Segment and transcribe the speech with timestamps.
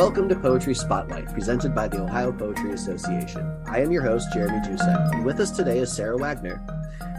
[0.00, 3.62] Welcome to Poetry Spotlight, presented by the Ohio Poetry Association.
[3.66, 6.66] I am your host, Jeremy Jusek, and with us today is Sarah Wagner.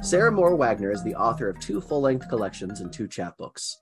[0.02, 3.75] Sarah Moore Wagner is the author of two full length collections and two chapbooks.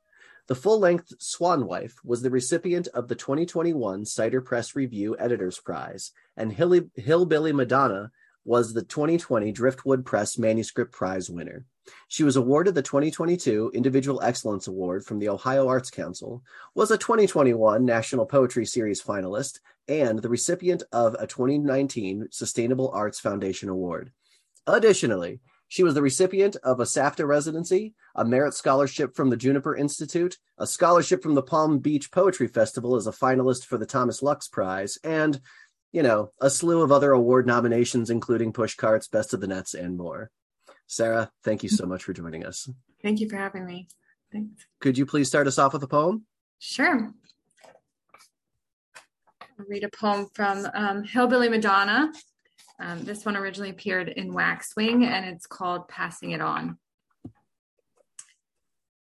[0.47, 5.59] The full length Swan Wife was the recipient of the 2021 Cider Press Review Editors
[5.59, 8.11] Prize, and Hillbilly Madonna
[8.43, 11.65] was the 2020 Driftwood Press Manuscript Prize winner.
[12.07, 16.43] She was awarded the 2022 Individual Excellence Award from the Ohio Arts Council,
[16.75, 23.19] was a 2021 National Poetry Series finalist, and the recipient of a 2019 Sustainable Arts
[23.19, 24.11] Foundation Award.
[24.67, 29.75] Additionally, she was the recipient of a SAFTA residency, a merit scholarship from the Juniper
[29.75, 34.23] Institute, a scholarship from the Palm Beach Poetry Festival as a finalist for the Thomas
[34.23, 35.39] Lux Prize, and,
[35.91, 39.95] you know, a slew of other award nominations, including Pushcart's Best of the Nets and
[39.95, 40.31] more.
[40.89, 42.67] Sarah, thank you so much for joining us.
[43.03, 43.87] Thank you for having me.
[44.31, 44.65] Thanks.
[44.79, 46.25] Could you please start us off with a poem?
[46.57, 47.13] Sure.
[49.41, 52.11] I'll read a poem from um, Hillbilly Madonna.
[52.79, 56.79] Um, this one originally appeared in Waxwing and it's called Passing It On.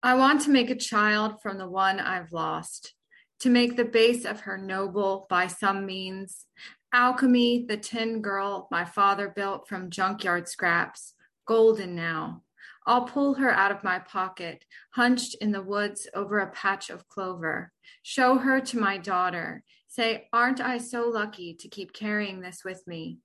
[0.00, 2.94] I want to make a child from the one I've lost,
[3.40, 6.46] to make the base of her noble by some means.
[6.92, 11.13] Alchemy, the tin girl my father built from junkyard scraps,
[11.46, 12.42] golden now.
[12.86, 17.08] I'll pull her out of my pocket, hunched in the woods over a patch of
[17.08, 17.72] clover.
[18.02, 19.64] Show her to my daughter.
[19.88, 23.18] Say, aren't I so lucky to keep carrying this with me?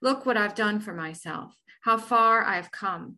[0.00, 3.16] Look what I've done for myself, how far I've come.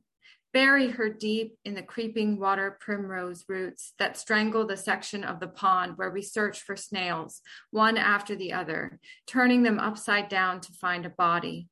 [0.52, 5.48] Bury her deep in the creeping water primrose roots that strangle the section of the
[5.48, 10.72] pond where we search for snails, one after the other, turning them upside down to
[10.74, 11.68] find a body.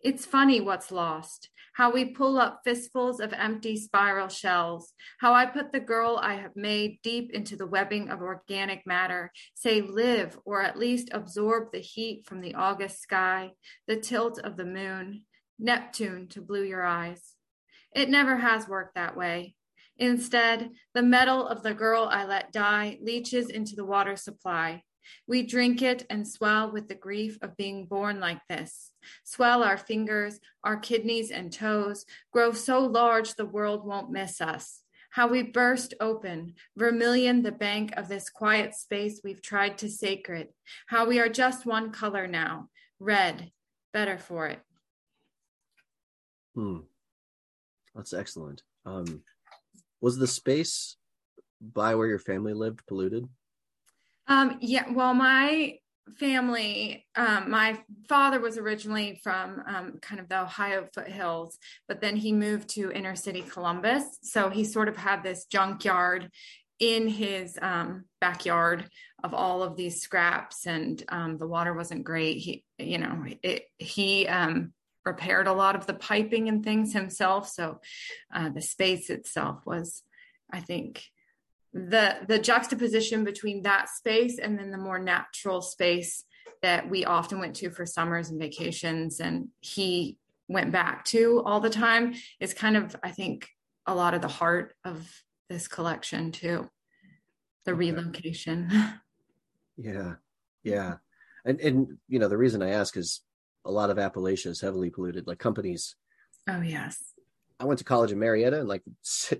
[0.00, 5.46] It's funny what's lost how we pull up fistfuls of empty spiral shells, how I
[5.46, 10.36] put the girl I have made deep into the webbing of organic matter, say live
[10.44, 13.52] or at least absorb the heat from the August sky,
[13.86, 15.22] the tilt of the moon,
[15.56, 17.34] Neptune to blue your eyes.
[17.94, 19.54] It never has worked that way.
[19.98, 24.82] Instead, the metal of the girl I let die leaches into the water supply,
[25.28, 28.87] we drink it and swell with the grief of being born like this.
[29.24, 34.82] Swell our fingers, our kidneys and toes, grow so large the world won't miss us.
[35.10, 40.48] How we burst open, vermilion the bank of this quiet space we've tried to sacred.
[40.86, 42.68] How we are just one color now,
[43.00, 43.50] red,
[43.92, 44.60] better for it.
[46.54, 46.80] Hmm.
[47.94, 48.62] That's excellent.
[48.84, 49.22] Um,
[50.00, 50.96] was the space
[51.60, 53.28] by where your family lived polluted?
[54.28, 55.78] Um, yeah, well, my
[56.18, 62.16] family, um, my father was originally from um, kind of the Ohio foothills, but then
[62.16, 64.04] he moved to inner city Columbus.
[64.22, 66.30] So he sort of had this junkyard
[66.78, 68.88] in his um, backyard
[69.24, 72.38] of all of these scraps, and um, the water wasn't great.
[72.38, 74.72] He, you know, it, he um,
[75.04, 77.48] repaired a lot of the piping and things himself.
[77.48, 77.80] So
[78.32, 80.02] uh, the space itself was,
[80.52, 81.02] I think,
[81.72, 86.24] the the juxtaposition between that space and then the more natural space
[86.62, 90.16] that we often went to for summers and vacations and he
[90.48, 93.48] went back to all the time is kind of i think
[93.86, 95.10] a lot of the heart of
[95.48, 96.70] this collection too.
[97.64, 98.70] The relocation.
[99.80, 100.14] Yeah.
[100.64, 100.94] Yeah.
[101.44, 103.22] And and you know the reason i ask is
[103.64, 105.94] a lot of appalachia is heavily polluted like companies
[106.48, 107.14] oh yes
[107.60, 108.82] I went to college in Marietta, and like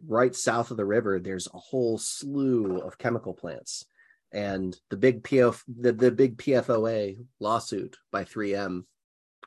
[0.06, 3.84] right south of the river, there's a whole slew of chemical plants.
[4.32, 8.84] And the big PF, the, the big PFOA lawsuit by 3M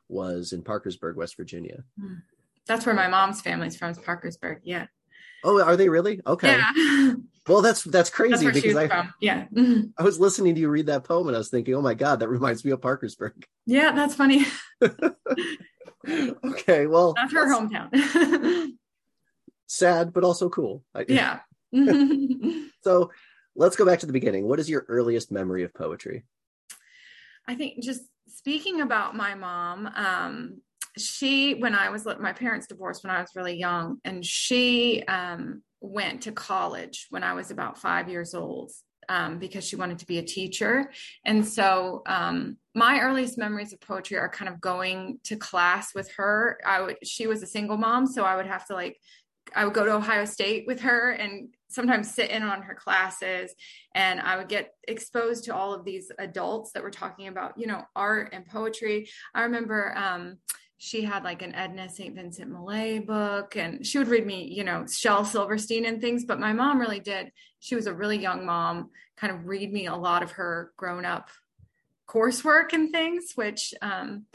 [0.09, 1.83] was in Parkersburg, West Virginia.
[1.99, 2.15] Hmm.
[2.65, 4.61] That's where my mom's family's from, is Parkersburg.
[4.63, 4.87] Yeah.
[5.43, 6.21] Oh, are they really?
[6.25, 6.57] Okay.
[6.57, 7.13] Yeah.
[7.47, 9.13] Well, that's that's crazy that's because I from.
[9.19, 9.45] yeah
[9.97, 12.19] I was listening to you read that poem and I was thinking, oh my god,
[12.19, 13.45] that reminds me of Parkersburg.
[13.65, 14.45] Yeah, that's funny.
[16.45, 18.71] okay, well, that's her hometown.
[19.67, 20.83] sad, but also cool.
[21.07, 21.39] Yeah.
[22.81, 23.11] so
[23.55, 24.45] let's go back to the beginning.
[24.45, 26.25] What is your earliest memory of poetry?
[27.47, 30.61] I think just speaking about my mom, um,
[30.97, 35.63] she, when I was, my parents divorced when I was really young, and she um,
[35.79, 38.71] went to college when I was about five years old
[39.09, 40.91] um, because she wanted to be a teacher.
[41.25, 46.11] And so um, my earliest memories of poetry are kind of going to class with
[46.13, 46.59] her.
[46.65, 48.97] I would, she was a single mom, so I would have to like,
[49.55, 53.53] I would go to Ohio State with her and sometimes sit in on her classes
[53.95, 57.67] and I would get exposed to all of these adults that were talking about, you
[57.67, 59.09] know, art and poetry.
[59.33, 60.37] I remember um,
[60.83, 62.15] she had like an Edna St.
[62.15, 66.25] Vincent Millay book and she would read me, you know, Shel Silverstein and things.
[66.25, 67.31] But my mom really did.
[67.59, 71.05] She was a really young mom, kind of read me a lot of her grown
[71.05, 71.29] up
[72.07, 74.25] coursework and things, which um,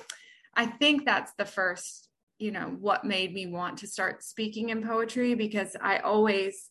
[0.55, 2.09] I think that's the first,
[2.39, 6.71] you know, what made me want to start speaking in poetry because I always,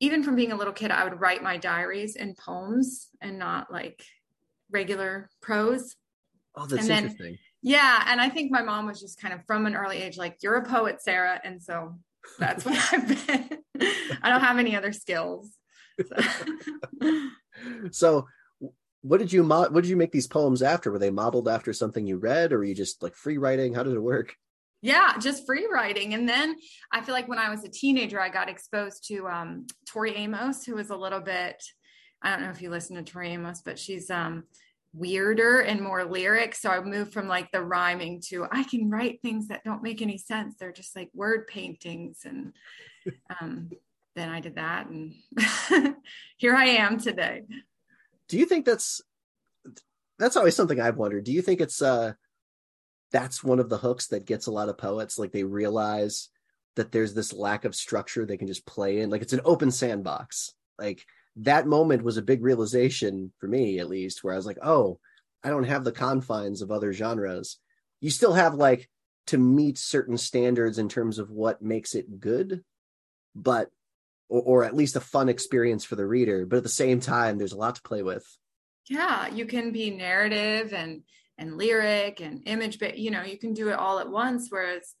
[0.00, 3.70] even from being a little kid, I would write my diaries in poems and not
[3.70, 4.02] like
[4.70, 5.96] regular prose.
[6.54, 7.36] Oh, that's then, interesting.
[7.66, 8.04] Yeah.
[8.06, 10.54] And I think my mom was just kind of from an early age, like, you're
[10.54, 11.40] a poet, Sarah.
[11.42, 11.98] And so
[12.38, 13.58] that's what I've been.
[14.22, 15.50] I don't have any other skills.
[17.88, 17.88] So.
[17.90, 18.28] so
[19.00, 20.92] what did you what did you make these poems after?
[20.92, 23.72] Were they modeled after something you read, or were you just like free writing?
[23.72, 24.34] How did it work?
[24.82, 26.12] Yeah, just free writing.
[26.12, 26.56] And then
[26.92, 30.66] I feel like when I was a teenager, I got exposed to um, Tori Amos,
[30.66, 31.64] who was a little bit.
[32.22, 34.44] I don't know if you listen to Tori Amos, but she's um,
[34.96, 36.54] weirder and more lyric.
[36.54, 40.02] So I moved from like the rhyming to I can write things that don't make
[40.02, 40.56] any sense.
[40.56, 42.24] They're just like word paintings.
[42.24, 42.52] And
[43.40, 43.70] um,
[44.14, 44.86] then I did that.
[44.88, 45.14] And
[46.36, 47.44] here I am today
[48.28, 49.00] do you think that's
[50.18, 51.24] that's always something I've wondered.
[51.24, 52.12] Do you think it's uh
[53.12, 56.28] that's one of the hooks that gets a lot of poets like they realize
[56.74, 59.70] that there's this lack of structure they can just play in like it's an open
[59.70, 60.54] sandbox.
[60.78, 61.06] Like
[61.36, 64.98] that moment was a big realization for me at least where I was like, "Oh,
[65.44, 67.58] I don't have the confines of other genres."
[68.00, 68.88] You still have like
[69.28, 72.64] to meet certain standards in terms of what makes it good,
[73.34, 73.70] but
[74.28, 76.46] or, or at least a fun experience for the reader.
[76.46, 78.24] But at the same time, there's a lot to play with.
[78.88, 81.02] Yeah, you can be narrative and
[81.38, 84.46] and lyric and image, but you know, you can do it all at once.
[84.48, 84.94] Whereas,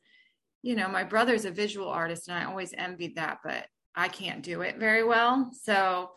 [0.62, 4.42] you know, my brother's a visual artist, and I always envied that, but I can't
[4.42, 5.50] do it very well.
[5.62, 6.10] So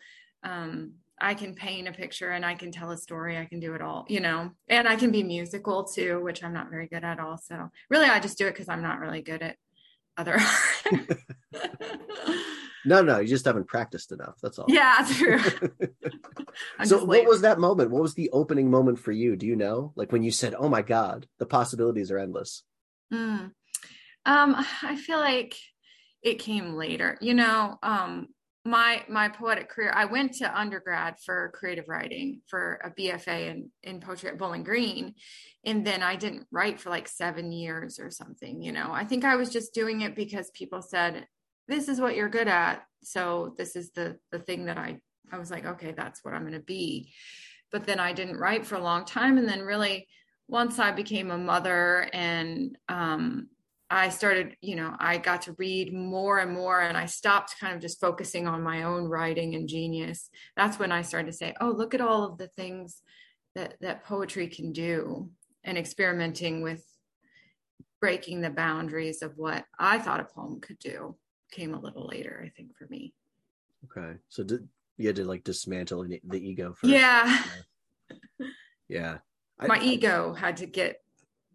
[0.44, 3.38] um, I can paint a picture and I can tell a story.
[3.38, 6.54] I can do it all, you know, and I can be musical too, which I'm
[6.54, 7.38] not very good at all.
[7.38, 9.56] So Really, I just do it because I'm not really good at
[10.18, 10.38] other
[12.86, 14.38] No, no, you just haven't practiced enough.
[14.42, 14.66] That's all.
[14.70, 15.40] Yeah, true.
[16.86, 17.92] so, what was that moment?
[17.92, 19.36] What was the opening moment for you?
[19.36, 19.92] Do you know?
[19.96, 22.64] Like when you said, "Oh my God, the possibilities are endless."
[23.14, 23.52] Mm.
[24.26, 25.56] Um, I feel like
[26.22, 27.18] it came later.
[27.22, 28.28] You know, um,
[28.66, 29.92] my my poetic career.
[29.96, 34.64] I went to undergrad for creative writing for a BFA in in poetry at Bowling
[34.64, 35.16] Green,
[35.66, 38.62] and then I didn't write for like seven years or something.
[38.62, 41.26] You know, I think I was just doing it because people said
[41.70, 45.00] this is what you're good at so this is the the thing that i
[45.32, 47.14] i was like okay that's what i'm going to be
[47.72, 50.08] but then i didn't write for a long time and then really
[50.48, 53.48] once i became a mother and um
[53.92, 57.74] I started, you know, I got to read more and more, and I stopped kind
[57.76, 60.30] of just focusing on my own writing and genius.
[60.56, 63.02] That's when I started to say, "Oh, look at all of the things
[63.56, 65.32] that that poetry can do,"
[65.64, 66.86] and experimenting with
[68.00, 71.18] breaking the boundaries of what I thought a poem could do
[71.52, 73.14] came a little later, I think, for me.
[73.86, 74.18] Okay.
[74.30, 76.94] So did you had to like dismantle the ego first?
[76.94, 77.44] Yeah.
[78.88, 79.18] Yeah.
[79.60, 81.02] My I, ego had to get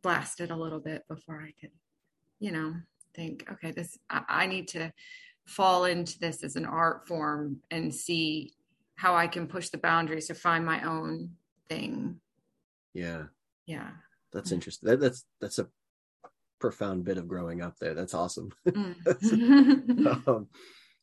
[0.02, 1.70] blasted a little bit before I could,
[2.44, 2.74] you know,
[3.16, 4.92] think, okay, this, I, I need to
[5.46, 8.52] fall into this as an art form and see
[8.96, 11.30] how I can push the boundaries to find my own
[11.70, 12.20] thing.
[12.92, 13.24] Yeah.
[13.64, 13.88] Yeah.
[14.34, 14.90] That's interesting.
[14.90, 15.68] That, that's, that's a
[16.60, 17.94] profound bit of growing up there.
[17.94, 18.52] That's awesome.
[18.68, 20.28] Mm.
[20.28, 20.48] um,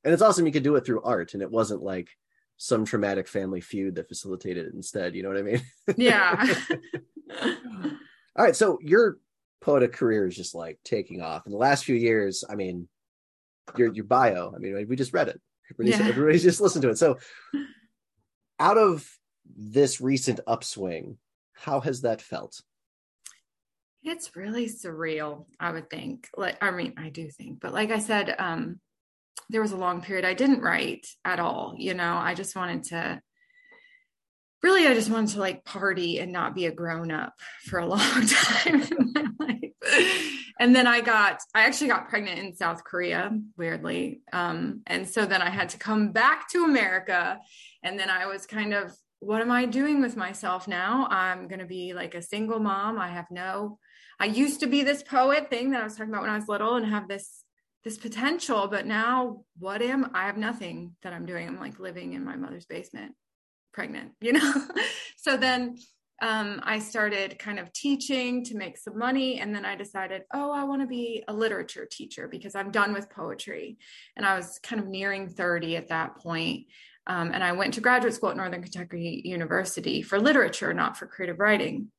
[0.03, 2.09] and it's awesome you could do it through art and it wasn't like
[2.57, 5.15] some traumatic family feud that facilitated it instead.
[5.15, 5.61] You know what I mean?
[5.97, 6.55] yeah.
[8.35, 8.55] All right.
[8.55, 9.17] So your
[9.61, 11.45] poetic career is just like taking off.
[11.45, 12.87] In the last few years, I mean,
[13.77, 15.39] your your bio, I mean, we just read it.
[15.71, 16.07] Everybody's, yeah.
[16.07, 16.97] everybody's just listened to it.
[16.97, 17.17] So
[18.59, 19.07] out of
[19.55, 21.17] this recent upswing,
[21.53, 22.61] how has that felt?
[24.03, 26.27] It's really surreal, I would think.
[26.35, 28.79] Like, I mean, I do think, but like I said, um,
[29.49, 31.75] there was a long period I didn't write at all.
[31.77, 33.21] You know, I just wanted to
[34.63, 37.33] really, I just wanted to like party and not be a grown up
[37.65, 40.37] for a long time in my life.
[40.59, 44.21] And then I got, I actually got pregnant in South Korea, weirdly.
[44.31, 47.39] Um, and so then I had to come back to America.
[47.83, 51.07] And then I was kind of, what am I doing with myself now?
[51.09, 52.99] I'm going to be like a single mom.
[52.99, 53.79] I have no
[54.21, 56.47] I used to be this poet thing that I was talking about when I was
[56.47, 57.43] little and have this
[57.83, 61.47] this potential, but now what am I have nothing that I'm doing.
[61.47, 63.15] I'm like living in my mother's basement,
[63.73, 64.53] pregnant, you know?
[65.17, 65.77] so then
[66.21, 69.39] um, I started kind of teaching to make some money.
[69.39, 72.93] And then I decided, oh, I want to be a literature teacher because I'm done
[72.93, 73.77] with poetry.
[74.15, 76.67] And I was kind of nearing 30 at that point.
[77.07, 81.07] Um, and I went to graduate school at Northern Kentucky University for literature, not for
[81.07, 81.89] creative writing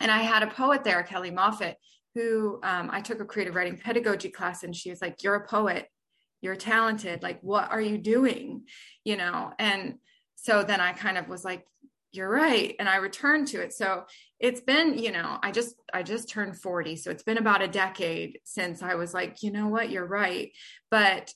[0.00, 1.74] and I had a poet there, Kelly Moffett,
[2.14, 5.46] who um, I took a creative writing pedagogy class, and she was like, "You're a
[5.46, 5.86] poet,
[6.40, 7.22] you're talented.
[7.22, 8.64] Like, what are you doing?"
[9.04, 9.94] You know, and
[10.40, 11.66] so then I kind of was like,
[12.12, 13.72] you're right and i returned to it.
[13.72, 14.04] So
[14.40, 17.68] it's been you know i just i just turned 40 so it's been about a
[17.68, 19.90] decade since i was like you know what?
[19.90, 20.52] You're right.
[20.90, 21.32] But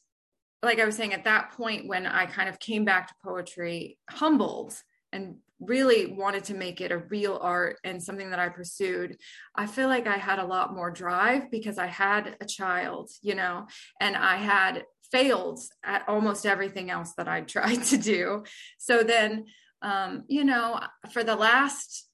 [0.63, 3.99] like i was saying at that point when i kind of came back to poetry
[4.09, 4.75] humbled
[5.13, 9.17] and really wanted to make it a real art and something that i pursued
[9.55, 13.35] i feel like i had a lot more drive because i had a child you
[13.35, 13.67] know
[14.01, 18.43] and i had failed at almost everything else that i tried to do
[18.79, 19.45] so then
[19.83, 22.09] um, you know, for the last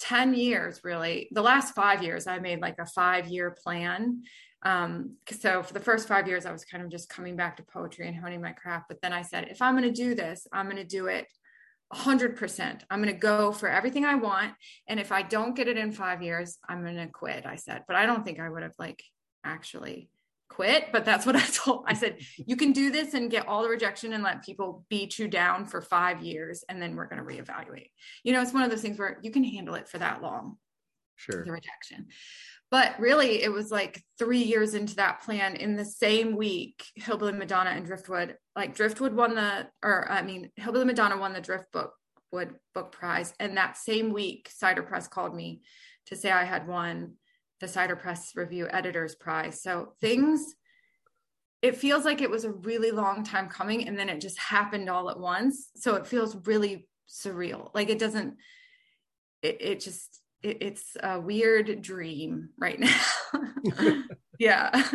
[0.00, 4.22] 10 years, really, the last five years, I made like a five year plan.
[4.62, 7.62] Um, so for the first five years, I was kind of just coming back to
[7.62, 8.86] poetry and honing my craft.
[8.88, 11.26] But then I said, if I'm going to do this, I'm going to do it
[11.94, 12.80] 100%.
[12.90, 14.52] I'm going to go for everything I want.
[14.88, 17.84] And if I don't get it in five years, I'm going to quit, I said.
[17.86, 19.02] But I don't think I would have like
[19.44, 20.10] actually
[20.48, 21.84] quit, but that's what I told.
[21.86, 25.18] I said, you can do this and get all the rejection and let people beat
[25.18, 27.90] you down for five years, and then we're going to reevaluate.
[28.24, 30.56] You know, it's one of those things where you can handle it for that long.
[31.16, 31.44] Sure.
[31.44, 32.08] The rejection.
[32.70, 35.54] But really, it was like three years into that plan.
[35.54, 40.50] In the same week, Hillbilly Madonna and Driftwood, like Driftwood won the, or I mean,
[40.56, 41.90] Hillbilly Madonna won the Driftwood
[42.32, 45.62] Book Prize, and that same week, Cider Press called me
[46.06, 47.14] to say I had won
[47.60, 49.62] the Cider Press Review Editors Prize.
[49.62, 50.54] So things,
[51.62, 54.90] it feels like it was a really long time coming and then it just happened
[54.90, 55.70] all at once.
[55.76, 57.70] So it feels really surreal.
[57.74, 58.36] Like it doesn't,
[59.42, 63.00] it, it just, it, it's a weird dream right now.
[64.38, 64.88] yeah.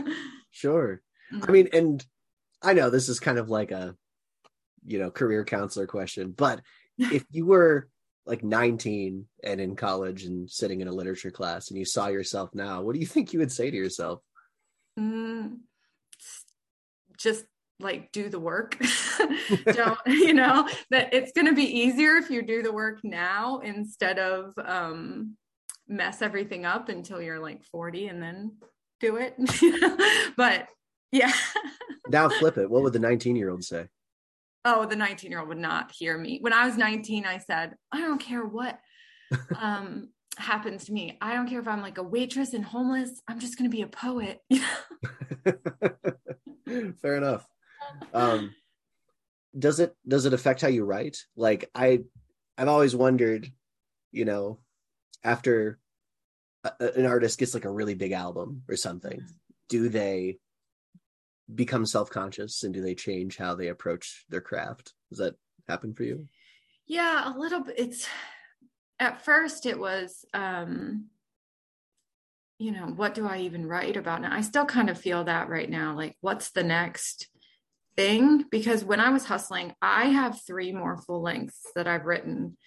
[0.51, 1.01] Sure.
[1.33, 1.43] Mm-hmm.
[1.47, 2.05] I mean, and
[2.61, 3.95] I know this is kind of like a,
[4.85, 6.61] you know, career counselor question, but
[6.97, 7.89] if you were
[8.25, 12.51] like 19 and in college and sitting in a literature class and you saw yourself
[12.53, 14.21] now, what do you think you would say to yourself?
[14.99, 15.57] Mm,
[17.17, 17.45] just
[17.81, 18.77] like do the work.
[19.73, 23.59] Don't, you know, that it's going to be easier if you do the work now
[23.59, 25.35] instead of um,
[25.87, 28.57] mess everything up until you're like 40 and then
[28.99, 29.35] do it.
[30.37, 30.67] but
[31.11, 31.33] yeah.
[32.09, 32.69] now flip it.
[32.69, 33.87] What would the 19 year old say?
[34.65, 37.75] oh the 19 year old would not hear me when i was 19 i said
[37.91, 38.79] i don't care what
[39.55, 43.39] um, happens to me i don't care if i'm like a waitress and homeless i'm
[43.39, 44.39] just going to be a poet
[47.01, 47.47] fair enough
[48.13, 48.53] um,
[49.57, 51.17] does it does it affect how you write?
[51.35, 52.01] Like i
[52.57, 53.51] i've always wondered
[54.11, 54.59] you know
[55.23, 55.79] after
[56.63, 59.21] a, an artist gets like a really big album or something
[59.69, 60.37] do they
[61.53, 64.93] become self-conscious and do they change how they approach their craft?
[65.09, 65.35] Does that
[65.67, 66.27] happen for you?
[66.85, 68.07] Yeah a little bit it's
[68.99, 71.05] at first it was um
[72.59, 74.33] you know what do i even write about now?
[74.33, 77.27] I still kind of feel that right now like what's the next
[77.95, 82.57] thing because when i was hustling i have three more full lengths that i've written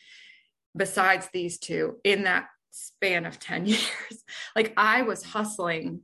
[0.76, 4.24] besides these two in that span of 10 years.
[4.56, 6.00] Like i was hustling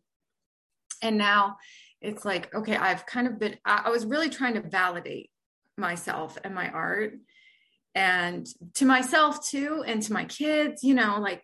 [1.03, 1.57] and now
[2.01, 5.31] it's like okay i've kind of been I, I was really trying to validate
[5.77, 7.15] myself and my art
[7.95, 11.43] and to myself too and to my kids you know like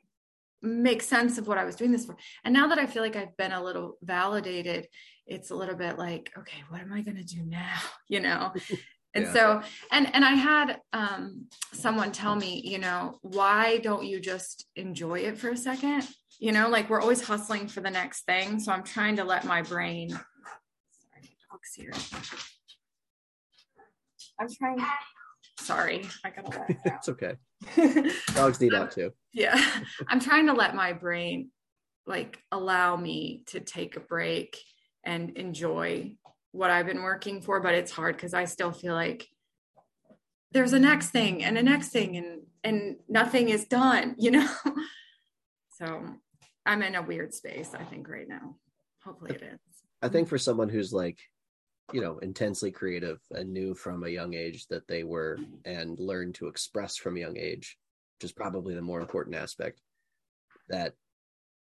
[0.62, 2.16] make sense of what i was doing this for.
[2.44, 4.86] And now that i feel like i've been a little validated
[5.26, 7.78] it's a little bit like okay what am i going to do now
[8.08, 8.52] you know
[9.14, 9.32] and yeah.
[9.32, 14.66] so and and i had um someone tell me you know why don't you just
[14.76, 16.06] enjoy it for a second
[16.38, 19.44] you know like we're always hustling for the next thing so i'm trying to let
[19.44, 20.18] my brain
[21.56, 21.92] dog's here.
[24.40, 24.78] I'm trying.
[25.60, 26.78] Sorry, I gotta let.
[26.84, 27.34] it's okay.
[28.34, 29.12] Dogs need out too.
[29.32, 29.60] Yeah,
[30.08, 31.50] I'm trying to let my brain
[32.06, 34.58] like allow me to take a break
[35.06, 36.16] and enjoy
[36.52, 39.26] what I've been working for, but it's hard because I still feel like
[40.52, 44.48] there's a next thing and a next thing and and nothing is done, you know.
[45.78, 46.04] so
[46.66, 48.56] I'm in a weird space, I think, right now.
[49.04, 49.58] Hopefully it is.
[50.02, 51.18] I think for someone who's like
[51.92, 56.34] you know intensely creative and knew from a young age that they were and learned
[56.34, 57.78] to express from a young age
[58.16, 59.80] which is probably the more important aspect
[60.68, 60.94] that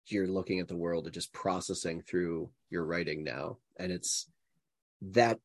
[0.08, 4.29] you're looking at the world and just processing through your writing now and it's
[5.01, 5.39] that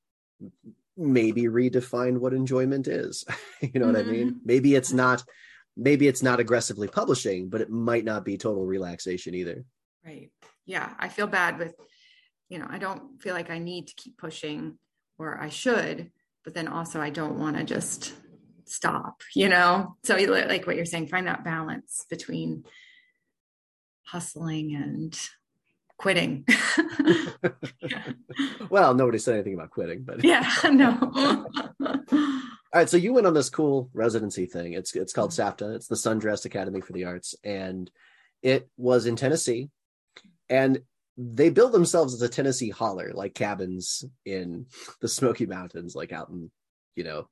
[0.96, 3.24] maybe redefine what enjoyment is
[3.60, 3.94] you know mm-hmm.
[3.94, 4.38] what i mean mm-hmm.
[4.44, 5.22] maybe it's not
[5.76, 9.64] maybe it's not aggressively publishing but it might not be total relaxation either
[10.04, 10.30] right
[10.66, 11.74] yeah i feel bad with
[12.48, 14.78] you know, I don't feel like I need to keep pushing
[15.18, 16.10] or I should,
[16.44, 18.12] but then also I don't want to just
[18.64, 19.96] stop, you know?
[20.04, 22.64] So like what you're saying, find that balance between
[24.06, 25.18] hustling and
[25.98, 26.46] quitting.
[28.70, 30.98] Well, nobody said anything about quitting, but yeah, no.
[31.80, 32.00] All
[32.74, 34.72] right, so you went on this cool residency thing.
[34.72, 35.64] It's it's called mm-hmm.
[35.64, 35.76] SAFTA.
[35.76, 37.88] It's the Sundress Academy for the Arts, and
[38.42, 39.70] it was in Tennessee.
[40.48, 40.80] And
[41.16, 44.66] they build themselves as a Tennessee holler, like cabins in
[45.00, 46.50] the Smoky Mountains, like out in,
[46.96, 47.28] you know,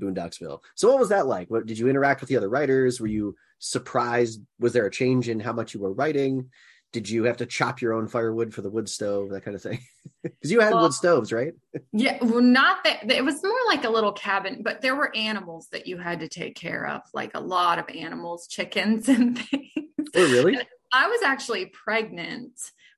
[0.00, 0.60] Boondocksville.
[0.74, 1.48] So what was that like?
[1.48, 3.00] What did you interact with the other writers?
[3.00, 4.42] Were you surprised?
[4.58, 6.50] Was there a change in how much you were writing?
[6.92, 9.62] Did you have to chop your own firewood for the wood stove, that kind of
[9.62, 9.80] thing?
[10.24, 11.52] Because you had well, wood stoves, right?
[11.92, 13.10] yeah, well, not that.
[13.10, 16.28] It was more like a little cabin, but there were animals that you had to
[16.28, 19.68] take care of, like a lot of animals, chickens and things.
[20.14, 20.56] Oh, really?
[20.92, 22.52] I was actually pregnant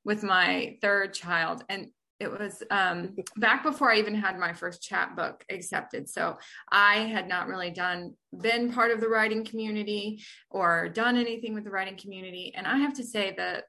[0.05, 1.89] with my third child and
[2.21, 6.09] it was um, back before I even had my first chapbook accepted.
[6.09, 6.39] So
[6.71, 11.65] I had not really done, been part of the writing community or done anything with
[11.65, 12.53] the writing community.
[12.57, 13.65] And I have to say that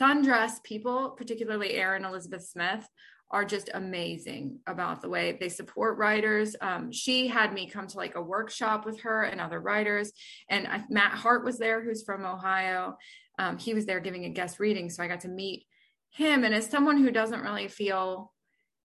[0.00, 2.88] Sundress people, particularly Erin Elizabeth Smith,
[3.30, 6.54] are just amazing about the way they support writers.
[6.60, 10.12] Um, she had me come to like a workshop with her and other writers.
[10.50, 12.96] And I, Matt Hart was there, who's from Ohio
[13.38, 14.90] um, he was there giving a guest reading.
[14.90, 15.66] So I got to meet
[16.12, 16.44] him.
[16.44, 18.32] And as someone who doesn't really feel,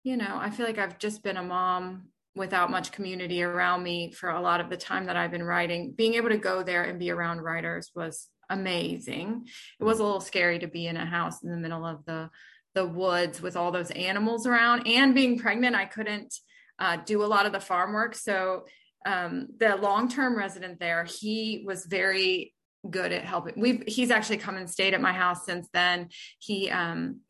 [0.02, 4.12] you know, I feel like I've just been a mom without much community around me
[4.12, 5.92] for a lot of the time that I've been writing.
[5.97, 9.47] Being able to go there and be around writers was amazing.
[9.80, 12.30] It was a little scary to be in a house in the middle of the
[12.76, 16.35] the woods with all those animals around and being pregnant I couldn't
[16.78, 18.66] uh, do a lot of the farm work so
[19.06, 22.52] um, the long-term resident there he was very
[22.90, 23.55] good at helping.
[23.57, 26.09] We've he's actually come and stayed at my house since then.
[26.38, 27.21] He um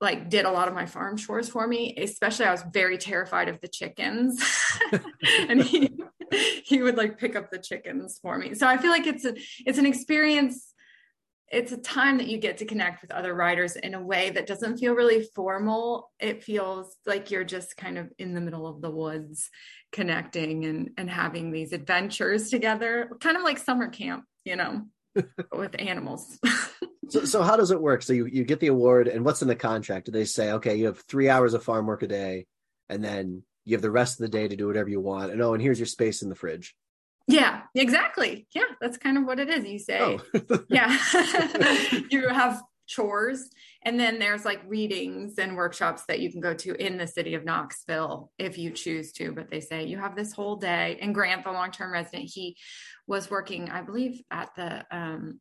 [0.00, 1.94] like did a lot of my farm chores for me.
[1.96, 4.42] Especially I was very terrified of the chickens.
[5.48, 5.92] and he
[6.64, 8.54] he would like pick up the chickens for me.
[8.54, 10.72] So I feel like it's a it's an experience
[11.52, 14.46] it's a time that you get to connect with other writers in a way that
[14.46, 16.10] doesn't feel really formal.
[16.18, 19.50] It feels like you're just kind of in the middle of the woods
[19.92, 24.82] connecting and and having these adventures together, kind of like summer camp you know,
[25.52, 26.38] with animals.
[27.08, 28.02] so, so how does it work?
[28.02, 30.06] So you, you get the award and what's in the contract?
[30.06, 32.46] Do they say, okay, you have three hours of farm work a day
[32.88, 35.32] and then you have the rest of the day to do whatever you want.
[35.32, 36.74] And oh, and here's your space in the fridge.
[37.28, 38.46] Yeah, exactly.
[38.54, 39.64] Yeah, that's kind of what it is.
[39.64, 40.64] You say, oh.
[40.68, 40.98] yeah,
[42.10, 42.60] you have
[42.92, 43.50] chores
[43.84, 47.34] and then there's like readings and workshops that you can go to in the city
[47.34, 49.32] of Knoxville if you choose to.
[49.32, 50.98] But they say you have this whole day.
[51.00, 52.56] And Grant, the long term resident, he
[53.06, 55.40] was working, I believe, at the um,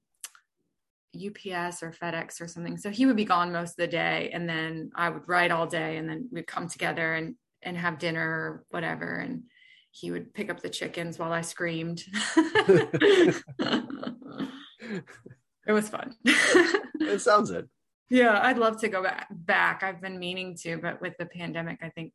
[1.16, 2.78] UPS or FedEx or something.
[2.78, 4.32] So he would be gone most of the day.
[4.34, 8.00] And then I would write all day and then we'd come together and, and have
[8.00, 9.18] dinner or whatever.
[9.18, 9.44] And
[9.92, 12.04] he would pick up the chickens while I screamed.
[15.72, 16.14] it was fun.
[16.26, 17.68] it sounds it
[18.10, 21.80] yeah i'd love to go back back i've been meaning to but with the pandemic
[21.82, 22.12] i think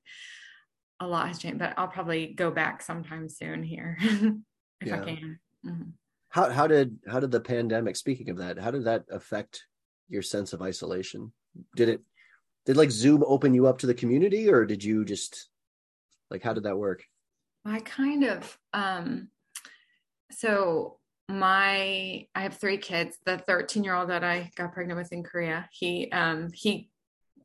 [1.01, 4.33] a lot has changed but i'll probably go back sometime soon here if
[4.85, 4.95] yeah.
[4.95, 5.91] i can mm-hmm.
[6.29, 9.65] how, how did how did the pandemic speaking of that how did that affect
[10.09, 11.33] your sense of isolation
[11.75, 12.03] did it
[12.67, 15.49] did like zoom open you up to the community or did you just
[16.31, 17.05] like how did that work
[17.65, 19.29] i kind of um
[20.31, 23.19] so my I have three kids.
[23.25, 26.91] The 13 year old that I got pregnant with in Korea, he um he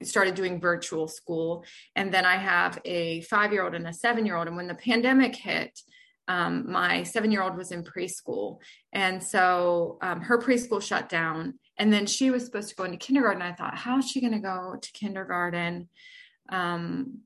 [0.04, 1.66] started doing virtual school,
[1.96, 4.48] and then I have a five year old and a seven year old.
[4.48, 5.80] And when the pandemic hit,
[6.28, 8.58] um, my seven year old was in preschool,
[8.94, 11.56] and so um, her preschool shut down.
[11.78, 13.42] And then she was supposed to go into kindergarten.
[13.42, 15.90] I thought, how is she going to go to kindergarten?
[16.50, 17.22] Um,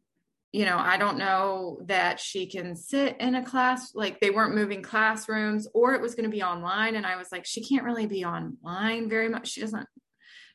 [0.55, 4.55] you know, I don't know that she can sit in a class, like they weren't
[4.55, 6.95] moving classrooms or it was going to be online.
[6.95, 9.49] And I was like, she can't really be online very much.
[9.49, 9.85] She doesn't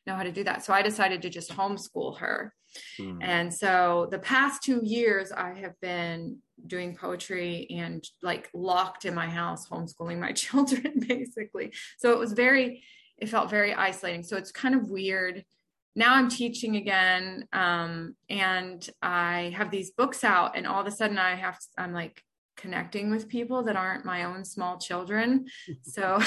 [0.07, 0.65] know how to do that.
[0.65, 2.51] So I decided to just homeschool her.
[2.99, 3.19] Mm.
[3.21, 9.13] And so the past two years, I have been doing poetry and like locked in
[9.13, 11.73] my house, homeschooling my children, basically.
[11.99, 12.83] So it was very,
[13.19, 14.23] it felt very isolating.
[14.23, 15.45] So it's kind of weird
[15.95, 20.91] now I'm teaching again, um, and I have these books out, and all of a
[20.91, 22.23] sudden I have to, I'm like
[22.55, 25.45] connecting with people that aren't my own small children.
[25.81, 26.19] so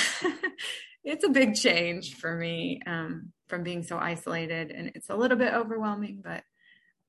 [1.05, 5.39] it's a big change for me um, from being so isolated, and it's a little
[5.39, 6.43] bit overwhelming, but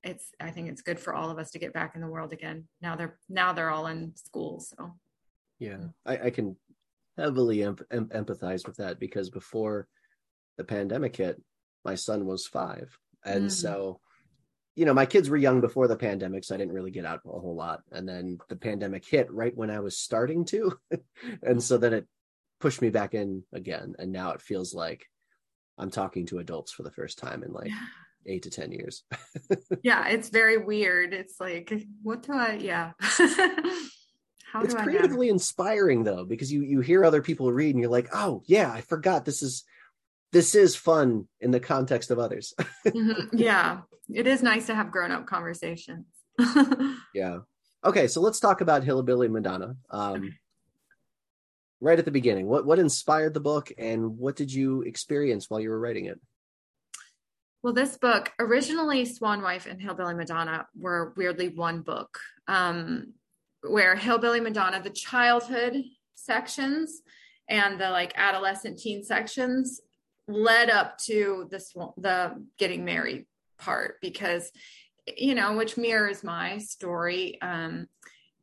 [0.03, 2.31] it's I think it's good for all of us to get back in the world
[2.31, 2.67] again.
[2.81, 4.93] Now they're now they're all in school, so
[5.59, 6.55] yeah, I, I can
[7.17, 9.87] heavily em- em- empathize with that because before
[10.57, 11.41] the pandemic hit
[11.85, 12.97] my son was five.
[13.23, 13.51] And mm.
[13.51, 13.99] so,
[14.75, 17.21] you know, my kids were young before the pandemic, so I didn't really get out
[17.25, 17.81] a whole lot.
[17.91, 20.77] And then the pandemic hit right when I was starting to.
[21.43, 22.07] and so then it
[22.59, 23.95] pushed me back in again.
[23.97, 25.05] And now it feels like
[25.77, 27.85] I'm talking to adults for the first time in like yeah.
[28.25, 29.03] eight to 10 years.
[29.83, 31.13] yeah, it's very weird.
[31.13, 31.71] It's like,
[32.01, 32.91] what do I, yeah.
[34.51, 34.91] How it's do I know?
[34.91, 38.71] creatively inspiring though because you you hear other people read and you're like oh yeah
[38.71, 39.65] i forgot this is
[40.35, 42.53] this is fun in the context of others.
[42.85, 43.29] Mhm.
[43.31, 43.81] Yeah,
[44.13, 46.05] it is nice to have grown up conversations.
[47.15, 47.37] yeah.
[47.85, 49.77] Okay so let's talk about hillbilly madonna.
[49.89, 50.35] Um
[51.79, 55.61] right at the beginning what what inspired the book and what did you experience while
[55.61, 56.19] you were writing it?
[57.63, 63.13] Well, this book originally, Swan Wife and Hillbilly Madonna were weirdly one book, um,
[63.61, 65.75] where Hillbilly Madonna, the childhood
[66.13, 67.01] sections
[67.49, 69.81] and the like adolescent teen sections,
[70.27, 73.25] led up to this the getting married
[73.59, 74.51] part because,
[75.17, 77.39] you know, which mirrors my story.
[77.41, 77.87] Um,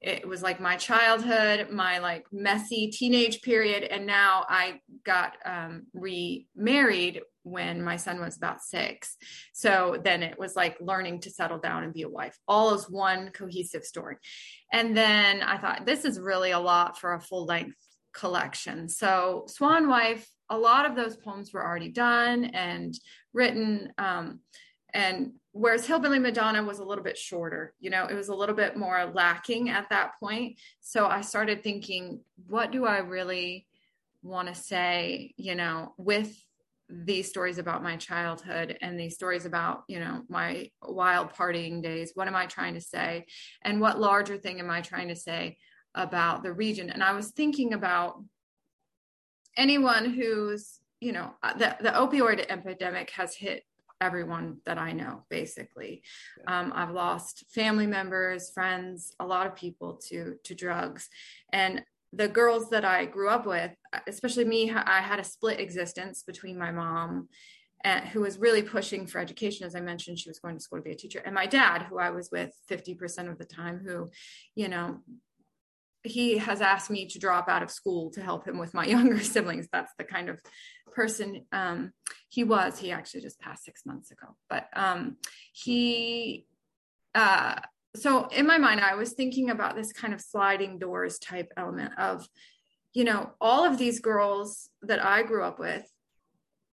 [0.01, 5.87] it was like my childhood, my like messy teenage period, and now I got um,
[5.95, 9.17] remarried when my son was about six.
[9.53, 12.91] So then it was like learning to settle down and be a wife, all as
[12.91, 14.17] one cohesive story.
[14.73, 17.77] And then I thought this is really a lot for a full length
[18.13, 18.89] collection.
[18.89, 22.95] So Swan Wife, a lot of those poems were already done and
[23.33, 23.91] written.
[23.97, 24.41] Um,
[24.93, 28.55] and whereas Hillbilly Madonna was a little bit shorter, you know, it was a little
[28.55, 30.59] bit more lacking at that point.
[30.83, 33.67] So I started thinking, what do I really
[34.23, 36.37] want to say, you know, with
[36.91, 42.13] these stories about my childhood and these stories about, you know, my wild partying days?
[42.15, 43.25] What am I trying to say?
[43.63, 45.57] And what larger thing am I trying to say
[45.95, 46.91] about the region?
[46.91, 48.23] And I was thinking about
[49.57, 53.65] anyone who's, you know, uh, the, the opioid epidemic has hit
[54.01, 56.03] everyone that I know, basically.
[56.49, 61.09] Um, I've lost family members, friends, a lot of people to to drugs,
[61.53, 65.61] and the girls that I grew up with, uh, especially me, I had a split
[65.61, 67.29] existence between my mom.
[67.85, 69.67] And who was really pushing for education.
[69.67, 71.21] As I mentioned, she was going to school to be a teacher.
[71.25, 74.09] And my dad, who I was with 50% of the time, who,
[74.55, 75.01] you know,
[76.05, 79.21] he has asked me to drop out of school to help him with my younger
[79.21, 79.69] siblings.
[79.73, 80.41] That's the kind of
[80.93, 81.93] person um,
[82.29, 82.79] he was.
[82.79, 85.17] He actually just passed six months ago, but um,
[85.53, 86.47] he.
[87.15, 87.57] Uh,
[87.95, 91.93] so in my mind, I was thinking about this kind of sliding doors type element
[91.99, 92.27] of,
[92.95, 95.85] you know, all of these girls that I grew up with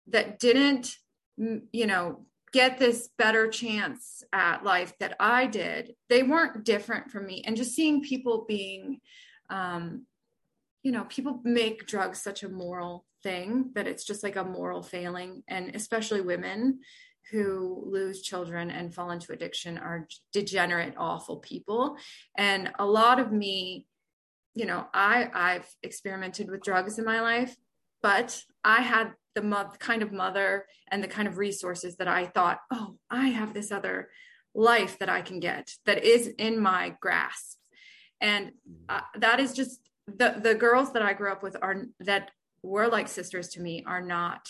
[0.09, 0.95] that didn't,
[1.39, 5.95] you know, get this better chance at life that I did.
[6.09, 9.01] They weren't different from me, and just seeing people being
[9.51, 10.07] um,
[10.87, 14.85] you know, people make drugs such a moral thing that it's just like a moral
[14.85, 15.43] failing.
[15.49, 16.79] And especially women
[17.33, 21.97] who lose children and fall into addiction are degenerate, awful people.
[22.37, 23.87] And a lot of me,
[24.55, 27.57] you know, I I've experimented with drugs in my life,
[28.01, 32.27] but I had the mo- kind of mother and the kind of resources that I
[32.27, 34.09] thought, oh, I have this other
[34.55, 37.59] life that I can get that is in my grasp.
[38.21, 38.53] And
[38.89, 42.31] uh, that is just the the girls that I grew up with are that
[42.63, 44.49] were like sisters to me are not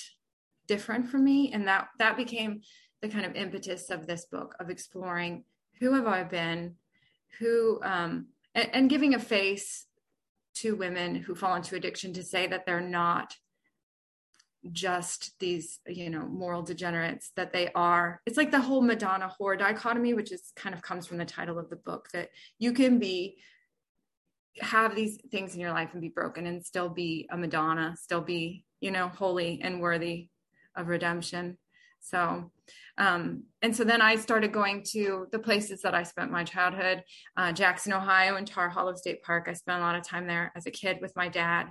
[0.68, 1.52] different from me.
[1.52, 2.60] And that that became
[3.02, 5.44] the kind of impetus of this book of exploring
[5.80, 6.76] who have I been
[7.40, 9.86] who um and, and giving a face
[10.54, 13.34] to women who fall into addiction to say that they're not
[14.72, 18.20] just these you know moral degenerates that they are.
[18.26, 21.58] It's like the whole madonna whore dichotomy which is kind of comes from the title
[21.58, 23.38] of the book that you can be
[24.60, 28.22] have these things in your life and be broken and still be a madonna still
[28.22, 30.28] be you know holy and worthy
[30.74, 31.58] of redemption.
[32.00, 32.50] So
[32.98, 37.02] um and so then i started going to the places that i spent my childhood
[37.36, 39.46] uh, jackson ohio and tar hollow state park.
[39.48, 41.66] I spent a lot of time there as a kid with my dad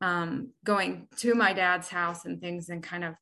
[0.00, 3.14] um, going to my dad's house and things and kind of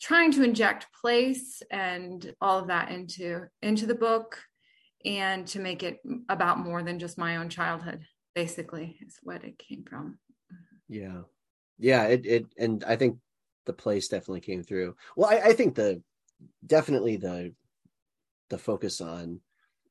[0.00, 4.38] trying to inject place and all of that into into the book
[5.04, 9.58] and to make it about more than just my own childhood basically is what it
[9.58, 10.18] came from.
[10.88, 11.22] Yeah.
[11.78, 13.18] Yeah it, it and i think
[13.66, 14.94] the place definitely came through.
[15.16, 16.02] Well I, I think the
[16.64, 17.54] definitely the
[18.50, 19.40] the focus on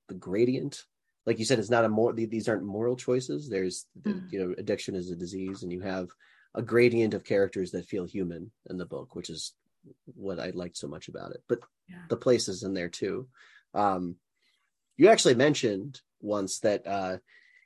[0.07, 0.83] the gradient
[1.25, 4.31] like you said it's not a more these aren't moral choices there's Mm.
[4.31, 6.09] you know addiction is a disease and you have
[6.53, 9.53] a gradient of characters that feel human in the book which is
[10.05, 11.59] what i liked so much about it but
[11.89, 12.05] Yeah.
[12.09, 13.27] the places in there too
[13.73, 14.15] um
[14.97, 17.17] you actually mentioned once that uh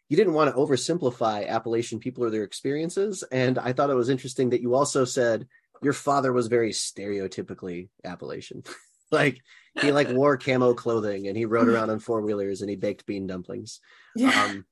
[0.09, 3.23] you didn't want to oversimplify Appalachian people or their experiences.
[3.31, 5.47] And I thought it was interesting that you also said
[5.83, 8.63] your father was very stereotypically Appalachian.
[9.11, 9.39] like
[9.81, 13.05] he like wore camo clothing and he rode around on four wheelers and he baked
[13.05, 13.79] bean dumplings.
[14.15, 14.65] yeah Um,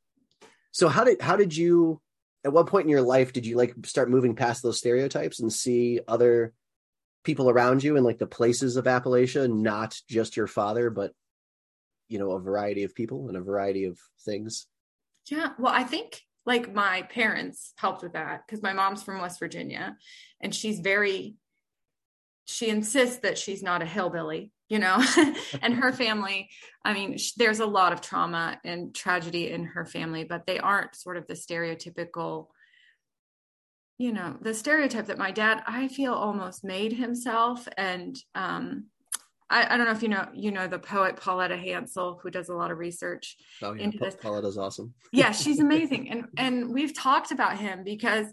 [0.71, 2.01] so how did how did you
[2.45, 5.51] at what point in your life did you like start moving past those stereotypes and
[5.51, 6.53] see other
[7.23, 11.13] people around you and like the places of Appalachia, not just your father, but
[12.07, 14.67] you know, a variety of people and a variety of things?
[15.29, 15.49] Yeah.
[15.59, 19.97] Well, I think like my parents helped with that because my mom's from West Virginia
[20.39, 21.35] and she's very,
[22.45, 25.03] she insists that she's not a hillbilly, you know,
[25.61, 26.49] and her family,
[26.83, 30.59] I mean, sh- there's a lot of trauma and tragedy in her family, but they
[30.59, 32.47] aren't sort of the stereotypical,
[33.97, 37.67] you know, the stereotype that my dad, I feel almost made himself.
[37.77, 38.85] And, um,
[39.49, 42.49] I, I, don't know if you know you know the poet Pauletta Hansel who does
[42.49, 43.83] a lot of research oh, yeah.
[43.83, 44.15] into this.
[44.15, 44.93] Pauletta's awesome.
[45.11, 48.27] yeah, she's amazing, and and we've talked about him because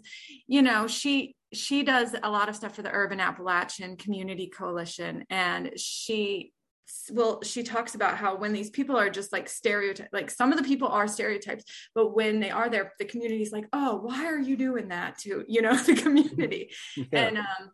[0.47, 5.25] you know she she does a lot of stuff for the Urban Appalachian Community Coalition,
[5.29, 6.51] and she
[7.11, 10.57] well she talks about how when these people are just like stereotype like some of
[10.59, 11.63] the people are stereotypes
[11.95, 15.17] but when they are there the community is like oh why are you doing that
[15.17, 16.69] to you know the community?
[16.95, 17.05] Yeah.
[17.11, 17.71] and um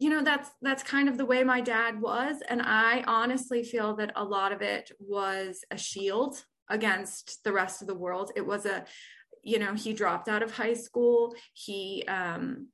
[0.00, 3.94] you know that's that's kind of the way my dad was and i honestly feel
[3.94, 8.32] that a lot of it was a shield against the rest of the world.
[8.36, 8.84] It was a
[9.42, 11.34] you know he dropped out of high school.
[11.52, 12.68] He um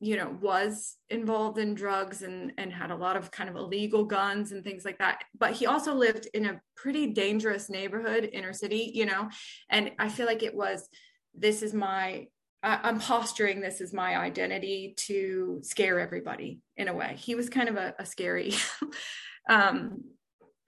[0.00, 4.04] you know was involved in drugs and and had a lot of kind of illegal
[4.04, 8.52] guns and things like that but he also lived in a pretty dangerous neighborhood inner
[8.52, 9.28] city you know
[9.70, 10.88] and i feel like it was
[11.34, 12.26] this is my
[12.60, 17.14] I'm posturing this as my identity to scare everybody in a way.
[17.16, 18.52] He was kind of a, a scary
[19.48, 20.02] um,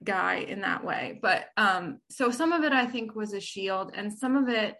[0.03, 1.19] guy in that way.
[1.21, 4.75] But um, so some of it I think was a shield, and some of it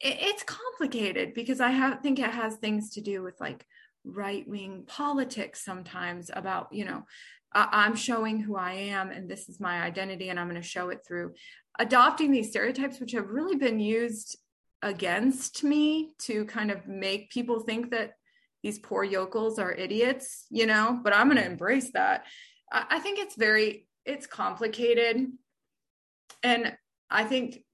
[0.00, 3.66] it's complicated because I have, think it has things to do with like
[4.04, 7.04] right wing politics sometimes about, you know,
[7.52, 10.90] I'm showing who I am and this is my identity and I'm going to show
[10.90, 11.34] it through
[11.78, 14.36] adopting these stereotypes, which have really been used
[14.82, 18.12] against me to kind of make people think that
[18.62, 22.24] these poor yokels are idiots, you know, but I'm going to embrace that.
[22.70, 25.26] I think it's very, it's complicated.
[26.42, 26.76] And
[27.10, 27.64] I think,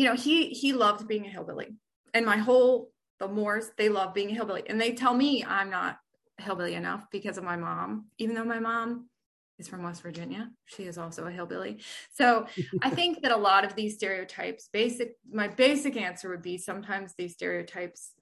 [0.00, 1.76] you know, he, he loved being a hillbilly
[2.14, 5.68] and my whole, the Moores, they love being a hillbilly and they tell me I'm
[5.68, 5.98] not
[6.38, 9.10] hillbilly enough because of my mom, even though my mom
[9.58, 10.48] is from West Virginia.
[10.64, 11.82] She is also a hillbilly.
[12.14, 12.46] So
[12.80, 17.12] I think that a lot of these stereotypes, basic, my basic answer would be sometimes
[17.18, 18.12] these stereotypes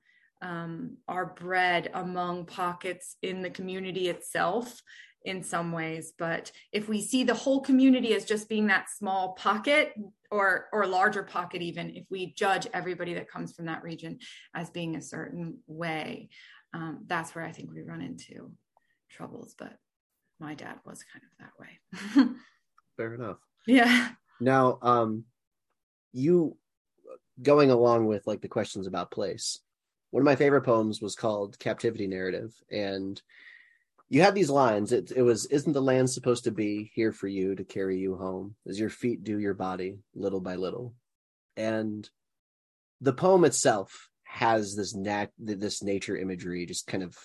[0.43, 4.83] um, are bred among pockets in the community itself
[5.29, 6.13] in some ways.
[6.19, 9.95] But if we see the whole community as just being that small pocket
[10.31, 14.19] or or larger pocket, even if we judge everybody that comes from that region
[14.55, 16.31] as being a certain way,
[16.75, 18.51] um, that's where I think we run into
[19.11, 19.55] troubles.
[19.57, 19.75] But
[20.41, 22.35] my dad was kind of that way.
[22.97, 23.39] Fair enough.
[23.67, 24.11] Yeah.
[24.41, 25.25] Now, um,
[26.13, 26.57] you
[27.43, 29.61] going along with like the questions about place.
[30.11, 33.21] One of my favorite poems was called Captivity Narrative, and
[34.09, 34.93] you had these lines.
[34.93, 38.17] It, it was, "Isn't the land supposed to be here for you to carry you
[38.17, 40.95] home, as your feet do your body, little by little?"
[41.57, 42.09] And
[43.01, 47.17] the poem itself has this nat this nature imagery, just kind of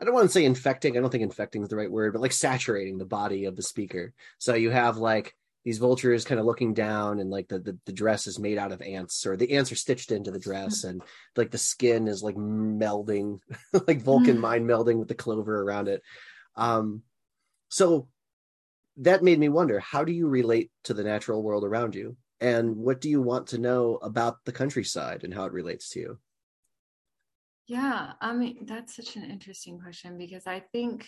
[0.00, 0.96] I don't want to say infecting.
[0.96, 3.62] I don't think infecting is the right word, but like saturating the body of the
[3.62, 4.14] speaker.
[4.38, 5.34] So you have like
[5.68, 8.72] these vultures kind of looking down and like the, the, the dress is made out
[8.72, 11.02] of ants or the ants are stitched into the dress and
[11.36, 13.38] like the skin is like melding
[13.86, 14.40] like vulcan mm.
[14.40, 16.00] mind melding with the clover around it.
[16.56, 17.02] Um
[17.68, 18.08] so
[18.96, 22.16] that made me wonder how do you relate to the natural world around you?
[22.40, 26.00] And what do you want to know about the countryside and how it relates to
[26.00, 26.18] you?
[27.66, 31.06] Yeah, I mean, that's such an interesting question because I think,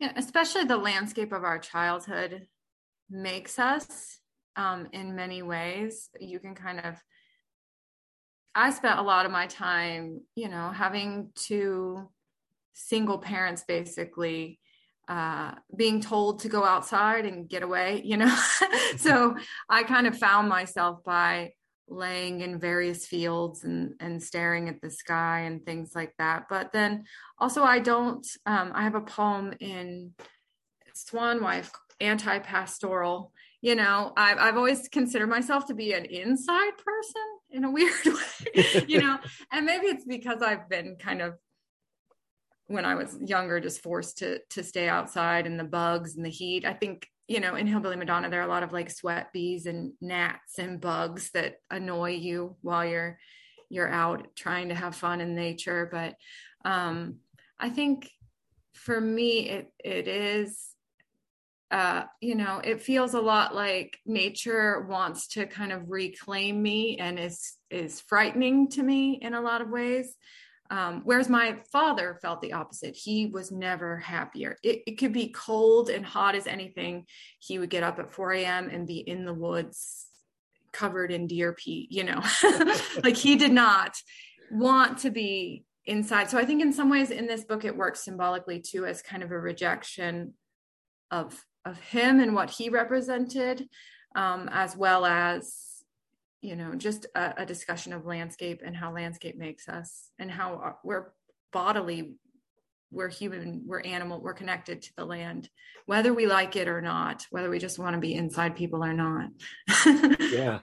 [0.00, 2.48] yeah, especially the landscape of our childhood
[3.10, 4.20] makes us
[4.56, 6.08] um, in many ways.
[6.18, 6.96] You can kind of,
[8.54, 12.08] I spent a lot of my time, you know, having two
[12.72, 14.58] single parents basically
[15.08, 18.36] uh, being told to go outside and get away, you know.
[18.96, 19.36] so
[19.68, 21.52] I kind of found myself by
[21.90, 26.72] laying in various fields and and staring at the sky and things like that but
[26.72, 27.02] then
[27.38, 30.12] also i don't um, i have a poem in
[30.94, 33.32] swan wife anti-pastoral.
[33.62, 38.06] You know I've, I've always considered myself to be an inside person in a weird
[38.06, 39.18] way you know?
[39.52, 41.34] And maybe it's because i've been kind of
[42.68, 46.30] when i was younger just forced to to stay outside and the bugs and the
[46.30, 46.64] heat.
[46.64, 49.66] I think you know, in Hillbilly Madonna, there are a lot of like sweat bees
[49.66, 53.20] and gnats and bugs that annoy you while you're
[53.68, 55.88] you're out trying to have fun in nature.
[55.92, 56.16] But
[56.68, 57.18] um,
[57.56, 58.10] I think
[58.74, 60.69] for me, it it is,
[61.70, 66.98] uh, you know, it feels a lot like nature wants to kind of reclaim me
[66.98, 70.16] and is is frightening to me in a lot of ways.
[70.70, 72.94] Um, whereas my father felt the opposite.
[72.94, 74.56] He was never happier.
[74.62, 77.06] It, it, could be cold and hot as anything.
[77.40, 78.68] He would get up at 4 a.m.
[78.68, 80.06] and be in the woods,
[80.72, 82.22] covered in deer pee, you know,
[83.02, 83.96] like he did not
[84.52, 86.30] want to be inside.
[86.30, 89.24] So I think in some ways in this book, it works symbolically too, as kind
[89.24, 90.34] of a rejection
[91.10, 93.68] of, of him and what he represented,
[94.14, 95.84] um, as well as,
[96.40, 100.54] you know, just a, a discussion of landscape and how landscape makes us and how
[100.54, 101.12] uh, we're
[101.52, 102.14] bodily
[102.90, 105.48] we're human, we're animal, we're connected to the land,
[105.86, 108.92] whether we like it or not, whether we just want to be inside people or
[108.92, 109.30] not.
[110.20, 110.60] yeah.